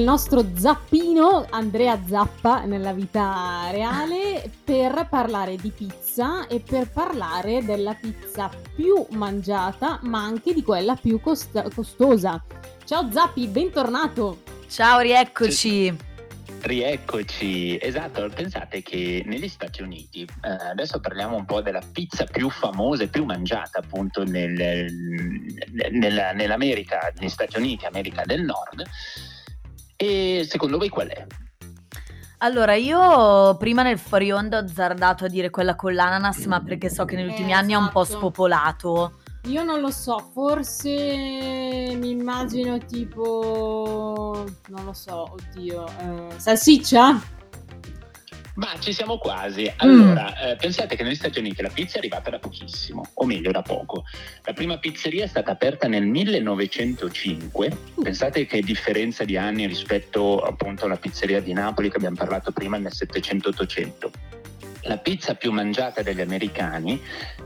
Col 0.00 0.08
nostro 0.08 0.46
zappino 0.56 1.44
Andrea 1.50 2.00
Zappa 2.08 2.64
nella 2.64 2.94
vita 2.94 3.68
reale 3.70 4.50
per 4.64 5.06
parlare 5.10 5.56
di 5.56 5.70
pizza 5.70 6.46
e 6.46 6.60
per 6.60 6.88
parlare 6.88 7.62
della 7.62 7.92
pizza 7.92 8.50
più 8.74 9.06
mangiata 9.10 9.98
ma 10.04 10.24
anche 10.24 10.54
di 10.54 10.62
quella 10.62 10.96
più 10.96 11.20
costa- 11.20 11.68
costosa. 11.68 12.42
Ciao 12.86 13.12
Zappi, 13.12 13.46
bentornato! 13.48 14.40
Ciao, 14.70 15.00
rieccoci. 15.00 15.94
Rieccoci, 16.62 17.78
esatto, 17.78 18.26
pensate 18.34 18.80
che 18.80 19.22
negli 19.26 19.48
Stati 19.48 19.82
Uniti, 19.82 20.22
eh, 20.22 20.70
adesso 20.70 20.98
parliamo 20.98 21.36
un 21.36 21.44
po' 21.44 21.60
della 21.60 21.82
pizza 21.92 22.24
più 22.24 22.48
famosa 22.48 23.02
e 23.02 23.08
più 23.08 23.26
mangiata 23.26 23.80
appunto 23.80 24.24
nel- 24.24 24.86
nella- 25.90 26.32
nell'America, 26.32 27.12
negli 27.18 27.28
Stati 27.28 27.58
Uniti, 27.58 27.84
America 27.84 28.22
del 28.24 28.42
Nord, 28.42 28.82
e 30.02 30.46
secondo 30.48 30.78
voi 30.78 30.88
qual 30.88 31.08
è? 31.08 31.26
Allora, 32.38 32.74
io 32.74 33.54
prima 33.58 33.82
nel 33.82 33.98
fuori 33.98 34.32
onda 34.32 34.56
ho 34.56 34.60
azzardato 34.62 35.26
a 35.26 35.28
dire 35.28 35.50
quella 35.50 35.76
con 35.76 35.92
l'ananas, 35.92 36.46
ma 36.46 36.62
perché 36.62 36.88
so 36.88 37.04
che 37.04 37.14
negli 37.16 37.26
Eh, 37.26 37.30
ultimi 37.32 37.52
anni 37.52 37.74
è 37.74 37.76
un 37.76 37.90
po' 37.90 38.02
esatto. 38.02 38.16
spopolato. 38.18 39.20
Io 39.44 39.62
non 39.62 39.80
lo 39.80 39.90
so, 39.90 40.30
forse 40.32 40.90
mi 40.90 42.10
immagino 42.10 42.78
tipo, 42.78 44.46
non 44.68 44.84
lo 44.86 44.92
so, 44.94 45.32
oddio, 45.32 45.86
eh, 45.86 46.38
salsiccia? 46.38 47.20
Ma 48.54 48.74
ci 48.78 48.92
siamo 48.92 49.18
quasi. 49.18 49.62
Mm. 49.62 49.74
Allora, 49.76 50.38
eh, 50.38 50.56
pensate 50.56 50.96
che 50.96 51.02
negli 51.02 51.14
Stati 51.14 51.38
Uniti 51.38 51.62
la 51.62 51.70
pizza 51.72 51.96
è 51.96 51.98
arrivata 51.98 52.30
da 52.30 52.38
pochissimo, 52.38 53.10
o 53.14 53.26
meglio 53.26 53.50
da 53.50 53.62
poco. 53.62 54.04
La 54.44 54.52
prima 54.52 54.78
pizzeria 54.78 55.24
è 55.24 55.28
stata 55.28 55.52
aperta 55.52 55.88
nel 55.88 56.04
1905. 56.04 57.76
Pensate 58.02 58.46
che 58.46 58.60
differenza 58.60 59.24
di 59.24 59.36
anni 59.36 59.66
rispetto 59.66 60.40
appunto 60.40 60.84
alla 60.86 60.96
pizzeria 60.96 61.40
di 61.40 61.52
Napoli 61.52 61.90
che 61.90 61.96
abbiamo 61.96 62.16
parlato 62.16 62.52
prima 62.52 62.76
nel 62.76 62.92
700-800. 62.94 64.10
La 64.84 64.96
pizza 64.96 65.34
più 65.34 65.52
mangiata 65.52 66.02
dagli 66.02 66.22
americani 66.22 67.00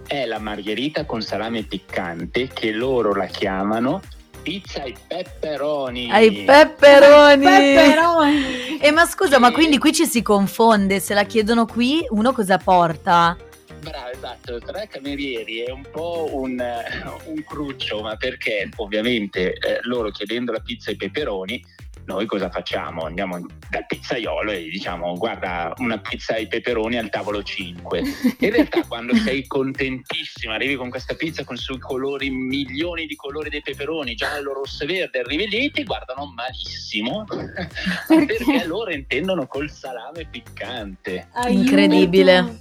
è 0.06 0.24
la 0.24 0.38
margherita 0.38 1.04
con 1.04 1.20
salame 1.20 1.64
piccante 1.64 2.46
che 2.46 2.70
loro 2.70 3.12
la 3.12 3.26
chiamano 3.26 4.00
pizza 4.44 4.82
ai 4.82 4.94
pepperoni. 5.08 6.10
Ai 6.12 6.44
pepperoni! 6.44 7.44
Pepperoni! 7.46 8.78
E 8.78 8.90
ma 8.90 9.06
scusa, 9.06 9.38
ma 9.38 9.48
Sì. 9.48 9.54
quindi 9.54 9.78
qui 9.78 9.92
ci 9.92 10.04
si 10.06 10.20
confonde, 10.20 11.00
se 11.00 11.14
la 11.14 11.24
chiedono 11.24 11.64
qui, 11.64 12.06
uno 12.10 12.32
cosa 12.32 12.58
porta? 12.58 13.36
Bravo, 13.80 14.10
esatto, 14.10 14.58
tre 14.60 14.86
camerieri 14.90 15.60
è 15.60 15.70
un 15.70 15.84
po' 15.90 16.28
un, 16.32 16.60
eh, 16.60 16.84
un 17.26 17.42
cruccio, 17.44 18.02
ma 18.02 18.16
perché 18.16 18.68
ovviamente 18.76 19.54
eh, 19.54 19.78
loro 19.82 20.10
chiedendo 20.10 20.52
la 20.52 20.60
pizza 20.60 20.90
ai 20.90 20.96
peperoni, 20.96 21.62
noi 22.06 22.26
cosa 22.26 22.50
facciamo? 22.50 23.04
Andiamo 23.04 23.38
dal 23.70 23.86
pizzaiolo 23.86 24.50
e 24.50 24.64
diciamo 24.64 25.14
guarda 25.14 25.72
una 25.78 25.98
pizza 25.98 26.34
ai 26.34 26.46
peperoni 26.46 26.98
al 26.98 27.10
tavolo 27.10 27.42
5. 27.42 28.02
In 28.40 28.50
realtà 28.50 28.82
quando 28.88 29.14
sei 29.16 29.46
contentissima, 29.46 30.54
arrivi 30.54 30.76
con 30.76 30.90
questa 30.90 31.14
pizza 31.14 31.44
con 31.44 31.56
sui 31.56 31.78
colori, 31.78 32.30
milioni 32.30 33.06
di 33.06 33.16
colori 33.16 33.48
dei 33.48 33.62
peperoni, 33.62 34.14
giallo, 34.14 34.52
rosso 34.52 34.84
e 34.84 34.86
verde, 34.86 35.20
arrivi 35.20 35.48
lì 35.48 35.66
e 35.66 35.70
ti 35.70 35.84
guardano 35.84 36.32
malissimo 36.34 37.24
perché 38.06 38.66
loro 38.66 38.92
intendono 38.92 39.46
col 39.46 39.70
salame 39.70 40.26
piccante. 40.30 41.28
Aiuto. 41.32 41.60
Incredibile. 41.60 42.56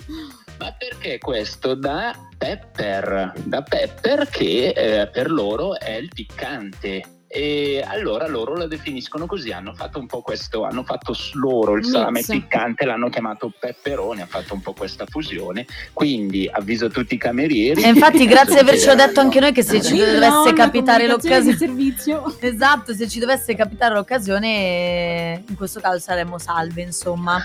Ma 0.59 0.71
perché 0.71 1.17
questo 1.17 1.73
da 1.73 2.15
pepper, 2.37 3.33
da 3.43 3.61
pepper 3.63 4.29
che 4.29 4.69
eh, 4.69 5.07
per 5.07 5.29
loro 5.29 5.77
è 5.77 5.91
il 5.91 6.09
piccante. 6.13 7.03
E 7.35 7.83
allora 7.83 8.27
loro 8.27 8.55
la 8.55 8.67
definiscono 8.67 9.25
così, 9.25 9.51
hanno 9.51 9.73
fatto 9.73 9.97
un 9.97 10.05
po' 10.05 10.21
questo, 10.21 10.65
hanno 10.65 10.83
fatto 10.83 11.15
loro 11.33 11.77
il 11.77 11.83
salame 11.83 12.21
piccante, 12.21 12.85
l'hanno 12.85 13.09
chiamato 13.09 13.51
pepperone, 13.59 14.21
hanno 14.21 14.29
fatto 14.29 14.53
un 14.53 14.61
po' 14.61 14.73
questa 14.73 15.07
fusione. 15.07 15.65
Quindi 15.93 16.47
avviso 16.51 16.89
tutti 16.89 17.15
i 17.15 17.17
camerieri. 17.17 17.81
E 17.81 17.87
infatti 17.87 18.25
grazie 18.29 18.53
di 18.53 18.59
avercelo 18.59 18.95
Considerano- 18.95 19.07
detto 19.07 19.19
anche 19.19 19.39
noi 19.39 19.51
che 19.51 19.63
se 19.63 19.81
ci 19.81 19.97
no, 19.97 20.05
dovesse 20.05 20.53
capitare 20.53 21.07
l'occasione... 21.07 21.57
servizio. 21.57 22.35
Esatto, 22.39 22.93
se 22.93 23.07
ci 23.07 23.17
dovesse 23.17 23.55
capitare 23.55 23.95
l'occasione, 23.95 25.43
in 25.47 25.55
questo 25.55 25.79
caso 25.79 25.97
saremmo 25.97 26.37
salve, 26.37 26.83
insomma. 26.83 27.41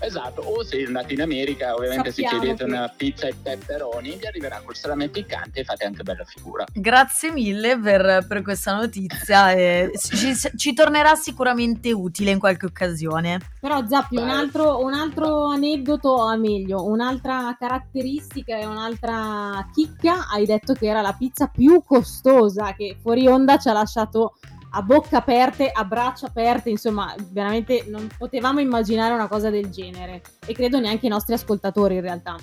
Esatto, 0.00 0.42
o 0.42 0.62
se 0.64 0.84
andate 0.84 1.14
in 1.14 1.22
America, 1.22 1.74
ovviamente 1.74 2.10
Sappiamo 2.10 2.30
se 2.30 2.38
chiedete 2.38 2.64
che- 2.64 2.70
una 2.70 2.92
pizza 2.94 3.26
e 3.26 3.34
pepperoni, 3.40 4.16
vi 4.16 4.26
arriverà 4.26 4.60
col 4.64 4.74
salame 4.76 5.08
piccante 5.08 5.60
e 5.60 5.64
fate 5.64 5.84
anche 5.84 6.02
bella 6.02 6.24
figura. 6.24 6.64
Grazie 6.72 7.30
mille 7.30 7.78
per, 7.78 8.26
per 8.26 8.42
questa 8.42 8.74
notizia. 8.74 9.52
e 9.52 9.92
ci, 9.96 10.34
ci 10.56 10.74
tornerà 10.74 11.14
sicuramente 11.14 11.92
utile 11.92 12.30
in 12.30 12.38
qualche 12.38 12.66
occasione. 12.66 13.40
Però 13.60 13.86
Zappi, 13.86 14.16
un 14.16 14.28
altro, 14.28 14.82
un 14.82 14.92
altro 14.92 15.46
aneddoto, 15.46 16.08
o 16.10 16.36
meglio, 16.36 16.84
un'altra 16.84 17.56
caratteristica 17.58 18.58
e 18.58 18.66
un'altra 18.66 19.68
chicca, 19.72 20.28
hai 20.28 20.44
detto 20.44 20.74
che 20.74 20.86
era 20.86 21.00
la 21.00 21.12
pizza 21.12 21.46
più 21.46 21.82
costosa, 21.84 22.74
che 22.74 22.96
fuori 23.00 23.26
onda 23.26 23.58
ci 23.58 23.68
ha 23.68 23.72
lasciato 23.72 24.34
a 24.74 24.82
bocca 24.82 25.18
aperte, 25.18 25.70
a 25.72 25.84
braccia 25.84 26.26
aperte, 26.26 26.68
insomma, 26.68 27.14
veramente 27.30 27.84
non 27.86 28.08
potevamo 28.18 28.58
immaginare 28.60 29.14
una 29.14 29.28
cosa 29.28 29.48
del 29.48 29.70
genere. 29.70 30.20
E 30.44 30.52
credo 30.52 30.80
neanche 30.80 31.06
i 31.06 31.08
nostri 31.08 31.34
ascoltatori 31.34 31.94
in 31.94 32.00
realtà. 32.00 32.36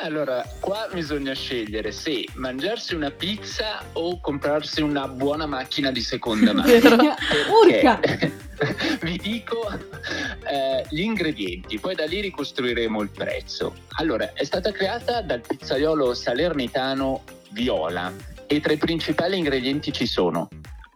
Allora, 0.00 0.44
qua 0.60 0.88
bisogna 0.92 1.34
scegliere 1.34 1.90
se 1.90 2.24
mangiarsi 2.34 2.94
una 2.94 3.10
pizza 3.10 3.82
o 3.94 4.20
comprarsi 4.20 4.80
una 4.80 5.08
buona 5.08 5.44
macchina 5.44 5.90
di 5.90 6.00
seconda 6.00 6.52
mano. 6.52 6.68
Urca! 6.72 7.96
Perché 7.96 8.32
vi 9.02 9.18
dico 9.18 9.68
eh, 9.68 10.86
gli 10.88 11.00
ingredienti, 11.00 11.78
poi 11.78 11.94
da 11.94 12.06
lì 12.06 12.20
ricostruiremo 12.20 13.02
il 13.02 13.10
prezzo. 13.10 13.74
Allora, 13.98 14.32
è 14.32 14.44
stata 14.44 14.70
creata 14.70 15.20
dal 15.20 15.40
pizzaiolo 15.40 16.14
salernitano 16.14 17.22
Viola 17.50 18.12
e 18.46 18.60
tra 18.60 18.72
i 18.72 18.78
principali 18.78 19.36
ingredienti 19.36 19.92
ci 19.92 20.06
sono 20.06 20.48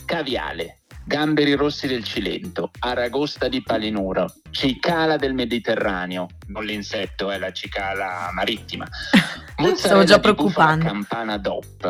caviale, 0.05 0.83
gamberi 1.05 1.55
rossi 1.55 1.87
del 1.87 2.05
Cilento, 2.05 2.71
aragosta 2.81 3.49
di 3.49 3.62
Palinuro, 3.62 4.27
cicala 4.51 5.17
del 5.17 5.35
Mediterraneo, 5.35 6.29
non 6.49 6.65
l'insetto, 6.65 7.31
è 7.31 7.38
la 7.38 7.53
cicala 7.53 8.31
marittima. 8.33 8.87
Stavo 9.77 10.05
già 10.05 10.19
preoccupando. 10.21 10.85
Campana 10.85 11.38
DOP. 11.38 11.85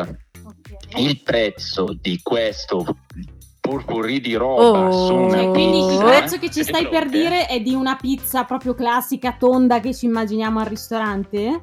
Ok. 0.45 0.97
Il 0.99 1.21
prezzo 1.21 1.97
di 1.99 2.19
questo 2.21 2.97
purpurri 3.59 4.19
di 4.19 4.33
roba 4.35 4.87
Oh. 4.89 5.05
su 5.07 5.15
una 5.15 5.37
Cioè, 5.37 5.49
quindi 5.51 5.77
il 5.77 5.83
Oh. 6.01 6.05
prezzo 6.05 6.37
che 6.37 6.51
ci 6.51 6.63
stai 6.63 6.83
per 6.89 7.07
pronte? 7.07 7.17
dire 7.17 7.45
è 7.47 7.59
di 7.61 7.73
una 7.73 7.95
pizza 7.95 8.43
proprio 8.43 8.73
classica 8.75 9.35
tonda 9.39 9.79
che 9.79 9.93
ci 9.93 10.05
immaginiamo 10.05 10.59
al 10.59 10.65
ristorante? 10.65 11.61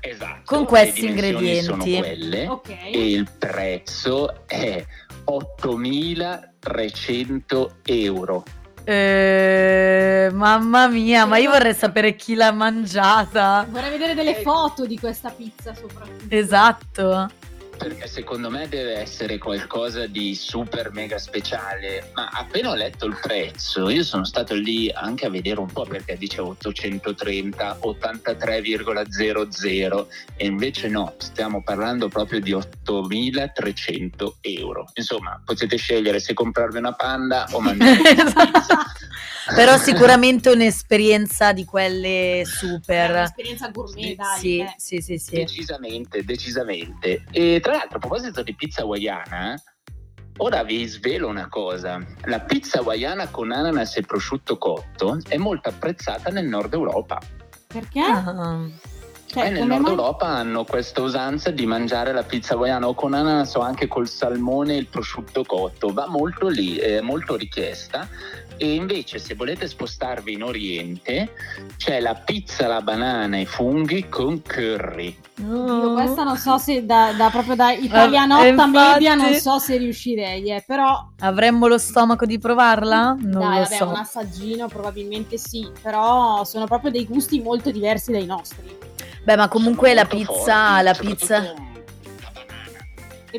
Esatto. 0.00 0.42
Con 0.44 0.66
questi 0.66 1.06
ingredienti. 1.06 1.62
Sono 1.62 1.82
quelle 1.84 2.46
Ok. 2.46 2.68
e 2.68 3.10
il 3.10 3.26
prezzo 3.38 4.46
è 4.46 4.84
8.300 5.24 7.70
euro. 7.84 8.42
Eh, 8.86 10.28
mamma 10.32 10.88
mia, 10.88 11.24
ma 11.24 11.38
io 11.38 11.50
vorrei 11.50 11.72
sapere 11.74 12.14
chi 12.16 12.34
l'ha 12.34 12.52
mangiata. 12.52 13.66
Vorrei 13.70 13.90
vedere 13.90 14.14
delle 14.14 14.38
Eh. 14.38 14.42
foto 14.42 14.84
di 14.84 14.98
questa 14.98 15.30
pizza 15.30 15.74
soprattutto. 15.74 16.34
Esatto. 16.34 17.30
Perché 17.76 18.06
secondo 18.06 18.48
me 18.50 18.68
deve 18.68 18.96
essere 18.98 19.38
qualcosa 19.38 20.06
di 20.06 20.34
super 20.34 20.90
mega 20.92 21.18
speciale. 21.18 22.10
Ma 22.14 22.28
appena 22.32 22.70
ho 22.70 22.74
letto 22.74 23.04
il 23.06 23.18
prezzo, 23.20 23.88
io 23.90 24.02
sono 24.04 24.24
stato 24.24 24.54
lì 24.54 24.90
anche 24.90 25.26
a 25.26 25.30
vedere 25.30 25.60
un 25.60 25.70
po' 25.70 25.84
perché 25.84 26.16
dicevo 26.16 26.48
830, 26.50 27.78
83,00 27.82 30.06
e 30.36 30.46
invece 30.46 30.88
no, 30.88 31.14
stiamo 31.18 31.62
parlando 31.62 32.08
proprio 32.08 32.40
di 32.40 32.52
8.300 32.52 34.32
euro. 34.40 34.88
Insomma, 34.94 35.40
potete 35.44 35.76
scegliere 35.76 36.20
se 36.20 36.32
comprarvi 36.34 36.78
una 36.78 36.92
panda 36.92 37.46
o 37.52 37.60
mangiare 37.60 38.00
una 38.00 38.10
Esatto. 38.10 38.50
pizza. 38.50 38.92
Però 39.54 39.76
sicuramente 39.76 40.50
un'esperienza 40.50 41.52
di 41.52 41.64
quelle 41.64 42.40
È 42.40 42.44
super. 42.44 43.10
un'esperienza 43.10 43.68
gourmet, 43.68 44.16
dai. 44.16 44.38
Sì, 44.38 44.58
eh. 44.58 44.74
sì, 44.76 45.00
sì, 45.00 45.18
sì. 45.18 45.34
Decisamente, 45.36 46.24
decisamente. 46.24 47.24
E 47.30 47.60
tra 47.60 47.72
l'altro, 47.72 47.96
a 47.96 48.00
proposito 48.00 48.42
di 48.42 48.54
pizza 48.54 48.82
hawaiana, 48.82 49.60
ora 50.38 50.62
vi 50.62 50.86
svelo 50.86 51.28
una 51.28 51.48
cosa. 51.48 52.04
La 52.24 52.40
pizza 52.40 52.78
hawaiana 52.78 53.28
con 53.28 53.52
ananas 53.52 53.96
e 53.96 54.02
prosciutto 54.02 54.56
cotto 54.56 55.18
è 55.28 55.36
molto 55.36 55.68
apprezzata 55.68 56.30
nel 56.30 56.46
nord 56.46 56.72
Europa. 56.72 57.20
Perché? 57.66 58.00
Ah. 58.00 58.68
Cioè, 59.26 59.46
e 59.46 59.50
nel 59.50 59.66
nord 59.66 59.82
mai? 59.82 59.90
Europa 59.90 60.26
hanno 60.26 60.64
questa 60.64 61.00
usanza 61.00 61.50
di 61.50 61.66
mangiare 61.66 62.12
la 62.12 62.22
pizza 62.22 62.54
hawaiana 62.54 62.86
o 62.86 62.94
con 62.94 63.14
ananas 63.14 63.54
o 63.56 63.60
anche 63.60 63.88
col 63.88 64.08
salmone 64.08 64.74
e 64.74 64.78
il 64.78 64.86
prosciutto 64.86 65.42
cotto. 65.42 65.92
Va 65.92 66.06
molto 66.06 66.46
lì, 66.46 66.76
è 66.76 67.00
molto 67.00 67.34
richiesta. 67.34 68.08
E 68.56 68.74
invece, 68.74 69.18
se 69.18 69.34
volete 69.34 69.66
spostarvi 69.66 70.32
in 70.32 70.42
Oriente, 70.44 71.32
c'è 71.76 72.00
la 72.00 72.14
pizza 72.14 72.66
alla 72.66 72.80
banana 72.80 73.38
e 73.38 73.44
funghi 73.46 74.08
con 74.08 74.40
curry. 74.42 75.16
Io 75.40 75.92
questa 75.92 76.22
non 76.22 76.36
so 76.36 76.58
se 76.58 76.84
da, 76.86 77.12
da- 77.16 77.30
proprio 77.30 77.56
da 77.56 77.72
italianotta 77.72 78.44
Eh, 78.44 78.48
infatti. 78.50 78.70
media 78.70 79.14
non 79.14 79.34
so 79.34 79.58
se 79.58 79.76
riuscirei, 79.76 80.50
eh, 80.52 80.62
però 80.64 81.08
Avremmo 81.18 81.66
lo 81.66 81.78
stomaco 81.78 82.24
di 82.26 82.38
provarla? 82.38 83.16
Non 83.18 83.40
dai, 83.40 83.58
lo 83.58 83.62
vabbè, 83.64 83.76
so. 83.76 83.88
un 83.88 83.96
assaggino 83.96 84.68
probabilmente 84.68 85.36
sì, 85.36 85.68
però 85.82 86.44
sono 86.44 86.66
proprio 86.66 86.92
dei 86.92 87.06
gusti 87.06 87.40
molto 87.40 87.72
diversi 87.72 88.12
dai 88.12 88.26
nostri. 88.26 88.76
Beh, 89.24 89.36
ma 89.36 89.48
comunque 89.48 89.94
la 89.94 90.04
pizza, 90.04 90.32
forti, 90.32 90.82
la 90.84 90.94
pizza. 90.94 91.54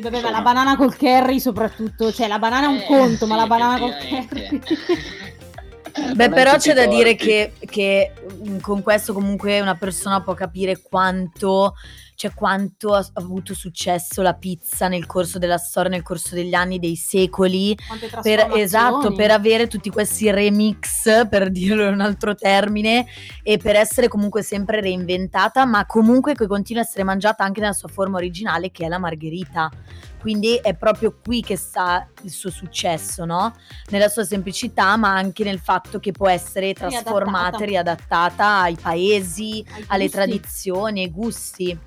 vabbè, 0.00 0.10
ma 0.10 0.16
Insomma. 0.18 0.36
la 0.36 0.42
banana 0.42 0.76
col 0.76 0.96
curry 0.96 1.40
soprattutto, 1.40 2.12
cioè 2.12 2.28
la 2.28 2.38
banana 2.38 2.66
è 2.66 2.70
un 2.70 2.76
Eh, 2.76 2.84
conto, 2.86 3.26
ma 3.26 3.34
sì, 3.34 3.40
la 3.40 3.46
banana 3.46 3.78
col 3.78 3.94
curry. 3.96 4.60
Beh, 6.14 6.26
Non 6.26 6.36
però 6.36 6.50
hai 6.52 6.58
c'è 6.58 6.74
da 6.74 6.86
dire 6.86 7.14
che, 7.14 7.52
che, 7.58 8.12
mm, 8.46 8.58
con 8.58 8.82
questo 8.82 9.14
comunque 9.14 9.60
una 9.60 9.76
persona 9.76 10.20
può 10.22 10.34
capire 10.34 10.82
quanto 10.82 11.74
cioè 12.16 12.32
quanto 12.34 12.94
ha 12.94 13.06
avuto 13.12 13.54
successo 13.54 14.22
la 14.22 14.34
pizza 14.34 14.88
nel 14.88 15.06
corso 15.06 15.38
della 15.38 15.58
storia, 15.58 15.90
nel 15.90 16.02
corso 16.02 16.34
degli 16.34 16.54
anni, 16.54 16.78
dei 16.78 16.96
secoli, 16.96 17.76
per, 18.22 18.50
esatto, 18.54 19.12
per 19.12 19.30
avere 19.30 19.68
tutti 19.68 19.90
questi 19.90 20.30
remix, 20.30 21.28
per 21.28 21.50
dirlo 21.50 21.86
in 21.86 21.92
un 21.92 22.00
altro 22.00 22.34
termine, 22.34 23.06
e 23.42 23.58
per 23.58 23.76
essere 23.76 24.08
comunque 24.08 24.42
sempre 24.42 24.80
reinventata, 24.80 25.66
ma 25.66 25.84
comunque 25.84 26.34
che 26.34 26.46
continua 26.46 26.82
a 26.82 26.84
essere 26.86 27.04
mangiata 27.04 27.44
anche 27.44 27.60
nella 27.60 27.74
sua 27.74 27.88
forma 27.90 28.16
originale, 28.16 28.70
che 28.70 28.86
è 28.86 28.88
la 28.88 28.98
margherita. 28.98 29.70
Quindi 30.18 30.56
è 30.56 30.74
proprio 30.74 31.16
qui 31.22 31.40
che 31.40 31.56
sta 31.56 32.08
il 32.22 32.30
suo 32.30 32.50
successo, 32.50 33.24
no? 33.24 33.54
Nella 33.90 34.08
sua 34.08 34.24
semplicità, 34.24 34.96
ma 34.96 35.14
anche 35.14 35.44
nel 35.44 35.60
fatto 35.60 36.00
che 36.00 36.10
può 36.10 36.28
essere 36.28 36.72
trasformata 36.72 37.58
e 37.58 37.66
riadattata 37.66 38.62
ai 38.62 38.76
paesi, 38.80 39.64
Ai 39.72 39.84
alle 39.86 40.08
tradizioni, 40.08 41.02
ai 41.02 41.10
gusti. 41.10 41.78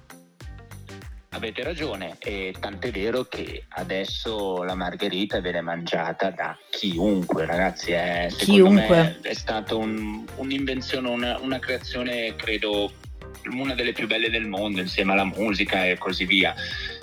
Avete 1.32 1.62
ragione, 1.63 2.15
e 2.20 2.54
tant'è 2.60 2.89
vero 2.89 3.24
che 3.24 3.65
adesso 3.70 4.63
la 4.63 4.74
margherita 4.74 5.39
viene 5.39 5.62
mangiata 5.62 6.32
da 6.32 6.58
chiunque, 6.72 7.46
ragazzi. 7.46 7.92
È, 7.92 8.28
secondo 8.32 8.63
Chiunque. 8.63 8.96
me 8.98 9.20
è 9.22 9.34
stata 9.36 9.76
un- 9.76 10.26
un'invenzione, 10.38 11.08
una, 11.08 11.38
una 11.39 11.60
creazione, 11.60 12.36
credo, 12.36 12.92
una 13.52 13.76
delle 13.76 13.94
più 13.94 14.08
belle 14.08 14.32
del 14.32 14.48
mondo, 14.48 14.82
insieme 14.82 15.12
alla 15.12 15.24
musica 15.24 15.86
e 15.86 16.00
così 16.00 16.26
via. 16.26 16.56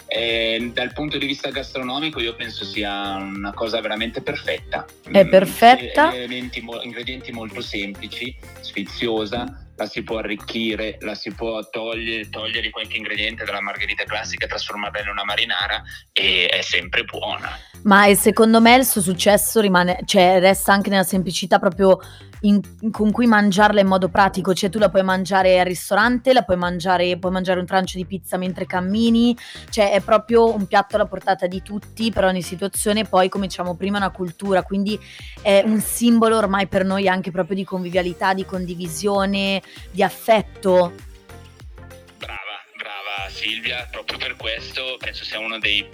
E 0.08 0.70
dal 0.74 0.92
punto 0.92 1.18
di 1.18 1.26
vista 1.26 1.50
gastronomico, 1.50 2.20
io 2.20 2.34
penso 2.34 2.64
sia 2.64 3.14
una 3.14 3.52
cosa 3.52 3.80
veramente 3.80 4.22
perfetta. 4.22 4.84
È 5.08 5.24
Mm, 5.24 5.28
perfetta. 5.30 6.06
Ingredienti, 6.12 6.64
ingredienti 6.82 7.30
molto 7.32 7.60
semplici, 7.60 8.36
sfiziosa, 8.60 9.65
la 9.76 9.86
si 9.86 10.02
può 10.02 10.18
arricchire, 10.18 10.96
la 11.00 11.14
si 11.14 11.32
può 11.32 11.60
togliere, 11.68 12.28
togliere 12.28 12.70
qualche 12.70 12.96
ingrediente 12.96 13.44
dalla 13.44 13.60
margherita 13.60 14.04
classica 14.04 14.46
e 14.46 14.48
trasformarla 14.48 15.00
in 15.00 15.08
una 15.08 15.24
marinara 15.24 15.82
e 16.12 16.46
è 16.46 16.62
sempre 16.62 17.04
buona. 17.04 17.50
Ma 17.82 18.12
secondo 18.14 18.60
me 18.60 18.74
il 18.76 18.84
suo 18.84 19.00
successo 19.00 19.60
rimane, 19.60 20.00
cioè 20.04 20.40
resta 20.40 20.72
anche 20.72 20.90
nella 20.90 21.04
semplicità 21.04 21.58
proprio 21.58 22.00
in- 22.46 22.90
con 22.90 23.10
cui 23.10 23.26
mangiarla 23.26 23.80
in 23.80 23.86
modo 23.86 24.08
pratico, 24.08 24.54
cioè 24.54 24.70
tu 24.70 24.78
la 24.78 24.88
puoi 24.88 25.02
mangiare 25.02 25.58
al 25.58 25.66
ristorante, 25.66 26.32
la 26.32 26.42
puoi 26.42 26.56
mangiare, 26.56 27.18
puoi 27.18 27.32
mangiare 27.32 27.60
un 27.60 27.66
trancio 27.66 27.98
di 27.98 28.06
pizza 28.06 28.36
mentre 28.36 28.66
cammini, 28.66 29.36
cioè 29.70 29.92
è 29.92 30.00
proprio 30.00 30.54
un 30.54 30.66
piatto 30.66 30.96
alla 30.96 31.06
portata 31.06 31.46
di 31.46 31.62
tutti 31.62 32.10
per 32.10 32.24
ogni 32.24 32.42
situazione, 32.42 33.04
poi 33.04 33.28
come 33.28 33.46
diciamo 33.46 33.74
prima 33.74 33.98
una 33.98 34.10
cultura, 34.10 34.62
quindi 34.62 34.98
è 35.42 35.62
un 35.64 35.80
simbolo 35.80 36.36
ormai 36.36 36.66
per 36.66 36.84
noi 36.84 37.08
anche 37.08 37.30
proprio 37.30 37.56
di 37.56 37.64
convivialità, 37.64 38.34
di 38.34 38.44
condivisione, 38.44 39.62
di 39.90 40.02
affetto. 40.02 40.92
Brava, 42.18 42.62
brava 42.76 43.30
Silvia, 43.30 43.86
proprio 43.90 44.18
per 44.18 44.36
questo 44.36 44.96
penso 44.98 45.24
sia 45.24 45.38
uno 45.38 45.58
dei 45.58 45.86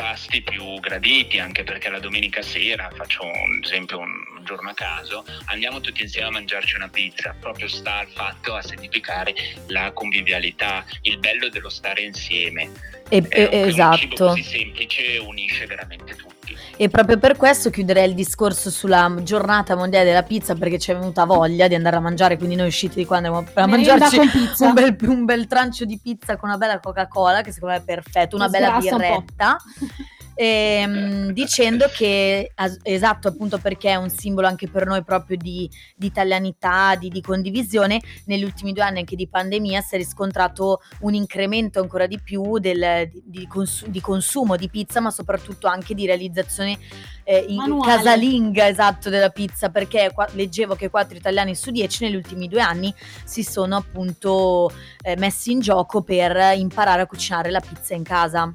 pasti 0.00 0.40
più 0.40 0.80
graditi, 0.80 1.38
anche 1.38 1.62
perché 1.62 1.90
la 1.90 1.98
domenica 1.98 2.40
sera, 2.40 2.90
faccio 2.94 3.22
un 3.22 3.60
esempio 3.62 3.98
un 3.98 4.42
giorno 4.44 4.70
a 4.70 4.74
caso, 4.74 5.24
andiamo 5.46 5.80
tutti 5.80 6.00
insieme 6.00 6.28
a 6.28 6.30
mangiarci 6.30 6.74
una 6.76 6.88
pizza, 6.88 7.36
proprio 7.38 7.68
sta 7.68 7.98
al 7.98 8.08
fatto 8.08 8.54
a 8.54 8.62
significare 8.62 9.34
la 9.66 9.92
convivialità, 9.92 10.86
il 11.02 11.18
bello 11.18 11.50
dello 11.50 11.68
stare 11.68 12.00
insieme. 12.00 12.70
E- 13.10 13.16
Eh, 13.28 13.42
e- 13.42 13.48
che 13.48 13.56
Un 13.56 13.62
cibo 13.62 13.66
esatto. 13.66 14.26
così 14.28 14.42
semplice 14.42 15.18
unisce 15.18 15.66
veramente 15.66 16.16
tutti. 16.16 16.29
E 16.76 16.88
proprio 16.88 17.18
per 17.18 17.36
questo 17.36 17.70
chiuderei 17.70 18.08
il 18.08 18.14
discorso 18.14 18.70
sulla 18.70 19.14
giornata 19.22 19.76
mondiale 19.76 20.04
della 20.04 20.22
pizza 20.22 20.54
perché 20.54 20.78
ci 20.78 20.90
è 20.90 20.96
venuta 20.96 21.24
voglia 21.24 21.68
di 21.68 21.74
andare 21.74 21.96
a 21.96 22.00
mangiare, 22.00 22.36
quindi 22.36 22.56
noi 22.56 22.68
usciti 22.68 22.96
di 22.96 23.04
qua 23.04 23.16
andiamo 23.16 23.44
a 23.54 23.66
mangiarci 23.66 24.18
un 24.58 24.72
bel, 24.72 24.96
un 25.02 25.24
bel 25.24 25.46
trancio 25.46 25.84
di 25.84 25.98
pizza 26.02 26.36
con 26.36 26.48
una 26.48 26.58
bella 26.58 26.80
Coca-Cola, 26.80 27.42
che 27.42 27.52
secondo 27.52 27.74
me 27.74 27.80
è 27.80 27.84
perfetto, 27.84 28.36
una 28.36 28.46
Che 28.46 28.50
bella 28.50 28.66
sgrassa 28.80 28.94
un 28.94 29.00
birretta. 29.00 29.56
Ehm, 30.34 31.32
dicendo 31.32 31.86
che 31.92 32.50
as- 32.54 32.78
esatto 32.82 33.28
appunto 33.28 33.58
perché 33.58 33.90
è 33.90 33.96
un 33.96 34.08
simbolo 34.08 34.46
anche 34.46 34.68
per 34.68 34.86
noi 34.86 35.02
proprio 35.04 35.36
di, 35.36 35.68
di 35.94 36.06
italianità, 36.06 36.94
di, 36.96 37.08
di 37.08 37.20
condivisione 37.20 38.00
negli 38.24 38.44
ultimi 38.44 38.72
due 38.72 38.82
anni 38.82 39.00
anche 39.00 39.16
di 39.16 39.28
pandemia 39.28 39.80
si 39.80 39.96
è 39.96 39.98
riscontrato 39.98 40.80
un 41.00 41.14
incremento 41.14 41.80
ancora 41.80 42.06
di 42.06 42.18
più 42.20 42.58
del- 42.58 43.08
di, 43.10 43.22
di 43.26 43.46
consu- 43.46 43.88
di 43.88 44.00
consumo 44.00 44.56
di 44.56 44.68
pizza 44.70 45.00
ma 45.00 45.10
soprattutto 45.10 45.66
anche 45.66 45.94
di 45.94 46.06
realizzazione 46.06 46.78
eh, 47.24 47.46
casalinga 47.82 48.66
esatto 48.66 49.10
della 49.10 49.28
pizza 49.28 49.68
perché 49.68 50.10
qua- 50.12 50.28
leggevo 50.32 50.74
che 50.74 50.88
4 50.90 51.16
italiani 51.16 51.54
su 51.54 51.70
10 51.70 52.04
negli 52.04 52.16
ultimi 52.16 52.48
due 52.48 52.60
anni 52.60 52.92
si 53.24 53.42
sono 53.42 53.76
appunto 53.76 54.72
eh, 55.02 55.16
messi 55.16 55.52
in 55.52 55.60
gioco 55.60 56.02
per 56.02 56.56
imparare 56.56 57.02
a 57.02 57.06
cucinare 57.06 57.50
la 57.50 57.60
pizza 57.60 57.94
in 57.94 58.02
casa. 58.02 58.50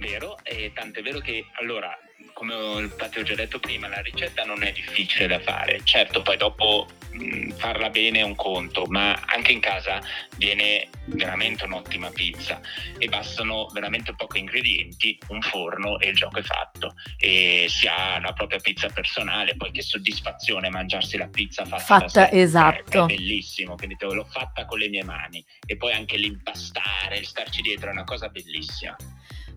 Vero, 0.00 0.38
e 0.44 0.72
tant'è 0.74 1.02
vero 1.02 1.18
che 1.20 1.44
allora, 1.60 1.96
come 2.32 2.54
ho- 2.54 2.78
ho 2.78 3.22
già 3.22 3.34
detto 3.34 3.58
prima, 3.60 3.86
la 3.86 4.00
ricetta 4.00 4.44
non 4.44 4.62
è 4.62 4.72
difficile 4.72 5.26
da 5.26 5.40
fare. 5.40 5.80
Certo, 5.84 6.22
poi 6.22 6.38
dopo 6.38 6.88
mh, 7.10 7.50
farla 7.50 7.90
bene 7.90 8.20
è 8.20 8.22
un 8.22 8.34
conto, 8.34 8.86
ma 8.86 9.12
anche 9.26 9.52
in 9.52 9.60
casa 9.60 10.00
viene 10.38 10.88
veramente 11.04 11.64
un'ottima 11.66 12.08
pizza 12.12 12.62
e 12.96 13.08
bastano 13.08 13.66
veramente 13.74 14.14
pochi 14.14 14.38
ingredienti, 14.38 15.18
un 15.28 15.42
forno 15.42 15.98
e 15.98 16.08
il 16.08 16.14
gioco 16.16 16.38
è 16.38 16.42
fatto. 16.42 16.94
E 17.18 17.66
si 17.68 17.86
ha 17.86 18.18
la 18.20 18.32
propria 18.32 18.58
pizza 18.58 18.88
personale, 18.88 19.54
poi 19.54 19.70
che 19.70 19.82
soddisfazione 19.82 20.70
mangiarsi 20.70 21.18
la 21.18 21.28
pizza 21.28 21.66
fatta, 21.66 21.82
Fatta, 21.84 22.20
da 22.20 22.30
esatto. 22.30 23.06
È, 23.06 23.12
è 23.12 23.16
bellissimo, 23.16 23.74
quindi 23.74 23.96
te 23.96 24.06
l'ho 24.06 24.24
fatta 24.24 24.64
con 24.64 24.78
le 24.78 24.88
mie 24.88 25.04
mani 25.04 25.44
e 25.66 25.76
poi 25.76 25.92
anche 25.92 26.16
l'impastare, 26.16 27.18
il 27.18 27.26
starci 27.26 27.60
dietro 27.60 27.90
è 27.90 27.92
una 27.92 28.04
cosa 28.04 28.30
bellissima. 28.30 28.96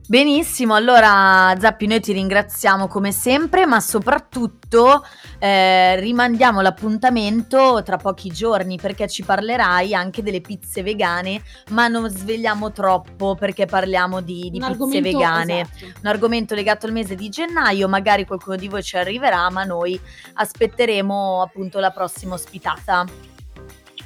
Benissimo, 0.06 0.76
allora 0.76 1.56
Zappi 1.58 1.88
noi 1.88 2.02
ti 2.02 2.12
ringraziamo 2.12 2.88
come 2.88 3.14
sempre, 3.14 3.66
ma 3.66 3.80
soprattutto 3.80 5.02
eh, 5.40 5.98
rimandiamo 6.00 6.60
l'appuntamento 6.60 7.82
tra 7.84 7.96
pochi 7.96 8.30
giorni 8.30 8.78
perché 8.78 9.08
ci 9.08 9.24
parlerai 9.24 9.94
anche 9.94 10.22
delle 10.22 10.42
pizze 10.42 10.84
vegane, 10.84 11.42
ma 11.70 11.88
non 11.88 12.10
svegliamo 12.10 12.74
troppo 12.74 13.36
perché 13.36 13.66
parliamo 13.66 14.20
di, 14.20 14.50
di 14.52 14.60
pizze 14.60 15.02
vegane. 15.02 15.62
esatto. 15.62 16.00
Un 16.02 16.08
argomento 16.08 16.54
legato 16.54 16.86
al 16.86 16.92
mese 16.92 17.16
di 17.16 17.30
gennaio, 17.30 17.88
magari 17.88 18.26
qualcuno 18.26 18.58
di 18.58 18.68
voi 18.68 18.84
ci 18.84 18.98
arriverà, 18.98 19.50
ma 19.50 19.64
noi 19.64 19.98
aspetteremo 20.34 21.42
appunto 21.42 21.80
la 21.80 21.92
prossima 21.92 22.34
ospitata. 22.34 23.32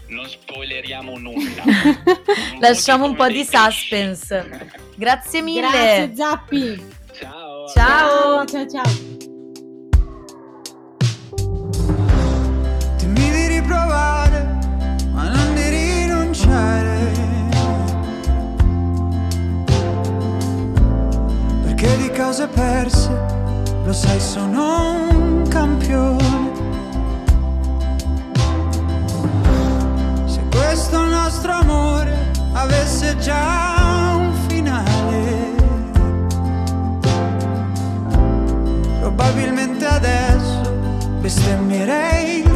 Non 0.10 0.26
spoileriamo 0.26 1.17
nulla. 1.17 1.63
Lasciamo 2.62 3.06
un 3.06 3.15
po' 3.15 3.28
di 3.28 3.43
suspense. 3.43 4.70
Grazie 4.96 5.41
mille. 5.41 5.60
Grazie 5.60 6.12
Zappi. 6.15 6.84
Ciao. 7.20 7.67
Ciao. 7.67 8.46
Ciao 8.46 8.67
ciao. 8.67 9.26
Di 13.13 13.48
riprovare, 13.48 14.43
ma 15.12 15.28
non 15.28 15.54
di 15.54 15.70
rinunciare. 15.70 17.12
Perché 21.63 21.98
di 21.98 22.12
cose 22.12 22.48
perse, 22.48 23.10
lo 23.84 23.91
sai, 23.91 24.20
sono 24.22 25.10
un 25.10 25.48
campione. 25.50 26.37
Nostro 31.38 31.52
amore 31.54 32.32
avesse 32.54 33.15
già 33.17 34.15
un 34.17 34.34
finale, 34.47 35.54
probabilmente 39.00 39.86
adesso 39.86 40.73
bestemmierei 41.19 42.46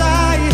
abbiamo, 0.00 0.47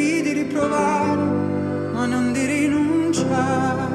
Dimmi 0.00 0.22
di 0.22 0.32
riprovare, 0.32 1.22
ma 1.92 2.06
non 2.06 2.32
di 2.32 2.46
rinunciare. 2.46 3.88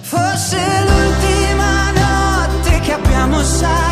Forse 0.00 0.56
l'ultima 0.86 1.90
notte 1.90 2.80
che 2.80 2.92
abbiamo, 2.92 3.42
sai, 3.42 3.85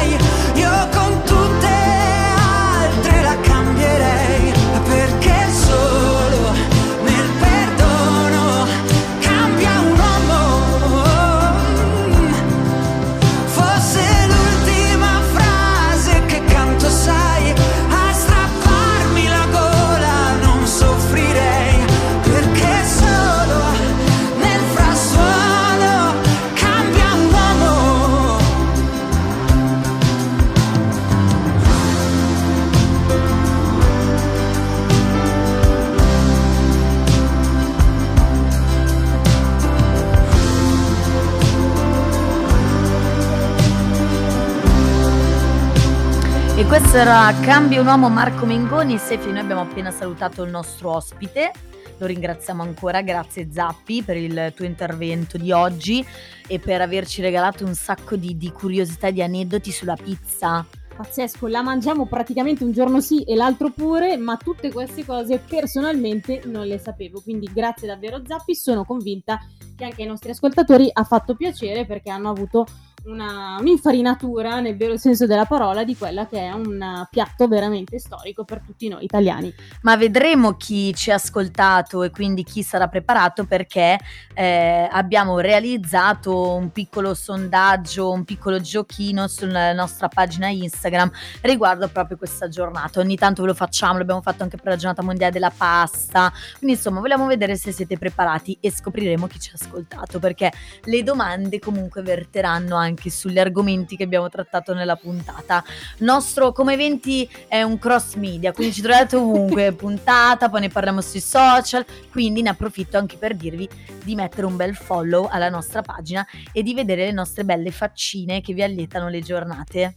E 46.57 46.65
questo 46.67 46.97
era 46.97 47.35
Cambio 47.43 47.81
un 47.81 47.89
uomo 47.89 48.09
Marco 48.09 48.47
Mengoni. 48.47 48.97
Sefi, 48.97 49.29
noi 49.31 49.41
abbiamo 49.41 49.63
appena 49.63 49.91
salutato 49.91 50.45
il 50.45 50.53
nostro 50.53 50.93
ospite. 50.93 51.51
Lo 51.99 52.07
ringraziamo 52.07 52.63
ancora, 52.63 53.03
grazie 53.03 53.49
Zappi 53.51 54.05
per 54.05 54.17
il 54.17 54.53
tuo 54.55 54.65
intervento 54.65 55.37
di 55.37 55.51
oggi 55.51 56.07
e 56.47 56.61
per 56.61 56.81
averci 56.81 57.23
regalato 57.23 57.65
un 57.65 57.75
sacco 57.75 58.15
di, 58.15 58.37
di 58.37 58.53
curiosità 58.53 59.09
e 59.09 59.13
di 59.13 59.21
aneddoti 59.21 59.73
sulla 59.73 59.97
pizza. 59.97 60.65
Pazzesco, 60.97 61.49
la 61.49 61.63
mangiamo 61.63 62.07
praticamente 62.07 62.63
un 62.63 62.71
giorno 62.71 63.01
sì 63.01 63.25
e 63.25 63.35
l'altro 63.35 63.71
pure, 63.71 64.17
ma 64.17 64.37
tutte 64.37 64.71
queste 64.71 65.05
cose 65.05 65.39
personalmente 65.39 66.43
non 66.45 66.67
le 66.67 66.79
sapevo. 66.79 67.21
Quindi 67.21 67.51
grazie 67.53 67.89
davvero 67.89 68.23
Zappi, 68.25 68.55
sono 68.55 68.85
convinta 68.85 69.41
che 69.77 69.85
anche 69.85 70.03
ai 70.03 70.09
nostri 70.09 70.31
ascoltatori 70.31 70.89
ha 70.93 71.03
fatto 71.03 71.35
piacere 71.35 71.85
perché 71.85 72.11
hanno 72.11 72.31
avuto 72.31 72.65
una, 73.05 73.57
un'infarinatura 73.61 74.61
nel 74.61 74.77
vero 74.77 74.97
senso 74.97 75.27
della 75.27 75.45
parola 75.45 75.85
di 75.85 75.97
quella 75.97 76.27
che 76.27 76.39
è 76.39 76.53
un 76.53 77.07
piatto 77.11 77.49
veramente 77.49 77.99
storico 77.99 78.45
per 78.45 78.61
tutti 78.61 78.89
noi 78.89 79.05
italiani. 79.05 79.53
Ma 79.83 79.97
vedremo 79.97 80.57
chi 80.57 80.95
ci 80.95 81.11
ha 81.11 81.15
ascoltato 81.15 82.03
e 82.03 82.11
quindi 82.11 82.45
chi 82.45 82.63
sarà 82.63 82.89
preparato 82.89 83.45
perché 83.45 83.99
eh, 84.33 84.89
abbiamo 84.91 85.39
realizzato 85.39 86.55
un 86.55 86.71
piccolo 86.71 87.15
sondaggio, 87.15 88.11
un 88.11 88.25
piccolo 88.25 88.61
giochino 88.61 89.29
sulla 89.29 89.73
nostra 89.73 90.09
pagina 90.09 90.49
Instagram 90.49 91.11
riguardo 91.43 91.89
proprio 91.89 92.17
questa 92.17 92.49
giornata. 92.49 93.01
Ogni 93.01 93.17
tanto 93.17 93.43
ve 93.43 93.49
lo 93.49 93.55
facciamo, 93.55 93.99
l'abbiamo 93.99 94.23
fatto 94.23 94.43
anche 94.43 94.57
per 94.57 94.69
la 94.69 94.77
giornata 94.77 95.03
mondiale 95.03 95.33
della 95.33 95.53
pasta. 95.55 96.33
Quindi 96.59 96.77
insomma 96.77 97.01
vogliamo 97.01 97.27
vedere 97.27 97.57
se 97.57 97.73
siete 97.73 97.99
preparati 97.99 98.57
e 98.61 98.71
scopriremo 98.71 99.27
chi 99.27 99.39
ci 99.39 99.51
ha 99.51 99.59
ascoltato 99.61 100.19
perché 100.19 100.51
le 100.85 101.03
domande 101.03 101.59
comunque 101.59 102.03
verteranno 102.03 102.77
anche 102.77 102.94
sugli 103.11 103.39
argomenti 103.39 103.97
che 103.97 104.05
abbiamo 104.05 104.29
trattato 104.29 104.75
nella 104.75 104.97
puntata. 104.97 105.65
Nostro 105.99 106.53
come 106.53 106.75
eventi 106.75 107.29
è 107.49 107.63
un 107.63 107.79
cross 107.79 108.15
media, 108.15 108.53
quindi 108.53 108.75
ci 108.75 108.83
trovate 108.83 109.17
ovunque, 109.17 109.73
puntata, 109.77 110.49
poi 110.49 110.61
ne 110.61 110.69
parliamo 110.69 111.01
sui 111.01 111.21
social, 111.21 111.85
quindi 112.11 112.43
ne 112.43 112.51
approfitto 112.51 112.97
anche 112.99 113.17
per 113.17 113.35
dirvi 113.35 113.69
di 114.03 114.15
mettere 114.15 114.47
un 114.47 114.57
bel 114.57 114.75
follow 114.75 115.29
alla 115.31 115.49
nostra 115.49 115.83
pagina 115.83 116.27
e 116.53 116.63
di 116.63 116.75
vedere 116.75 117.07
le 117.07 117.13
nostre 117.13 117.45
belle 117.45 117.71
faccine 117.71 118.41
che 118.41 118.53
vi 118.53 118.63
allietano 118.63 119.09
le 119.09 119.21
giornate. 119.21 119.97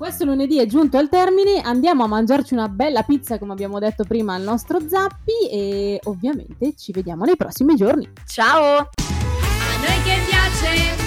Questo 0.00 0.24
lunedì 0.24 0.58
è 0.58 0.64
giunto 0.64 0.96
al 0.96 1.10
termine, 1.10 1.60
andiamo 1.60 2.04
a 2.04 2.06
mangiarci 2.06 2.54
una 2.54 2.68
bella 2.68 3.02
pizza 3.02 3.38
come 3.38 3.52
abbiamo 3.52 3.78
detto 3.78 4.04
prima 4.04 4.32
al 4.32 4.40
nostro 4.40 4.80
Zappi 4.88 5.50
e 5.50 6.00
ovviamente 6.04 6.74
ci 6.74 6.90
vediamo 6.90 7.26
nei 7.26 7.36
prossimi 7.36 7.76
giorni. 7.76 8.10
Ciao! 8.26 8.76
A 8.78 9.76
noi 9.76 10.02
che 10.02 10.16
piace 10.26 10.99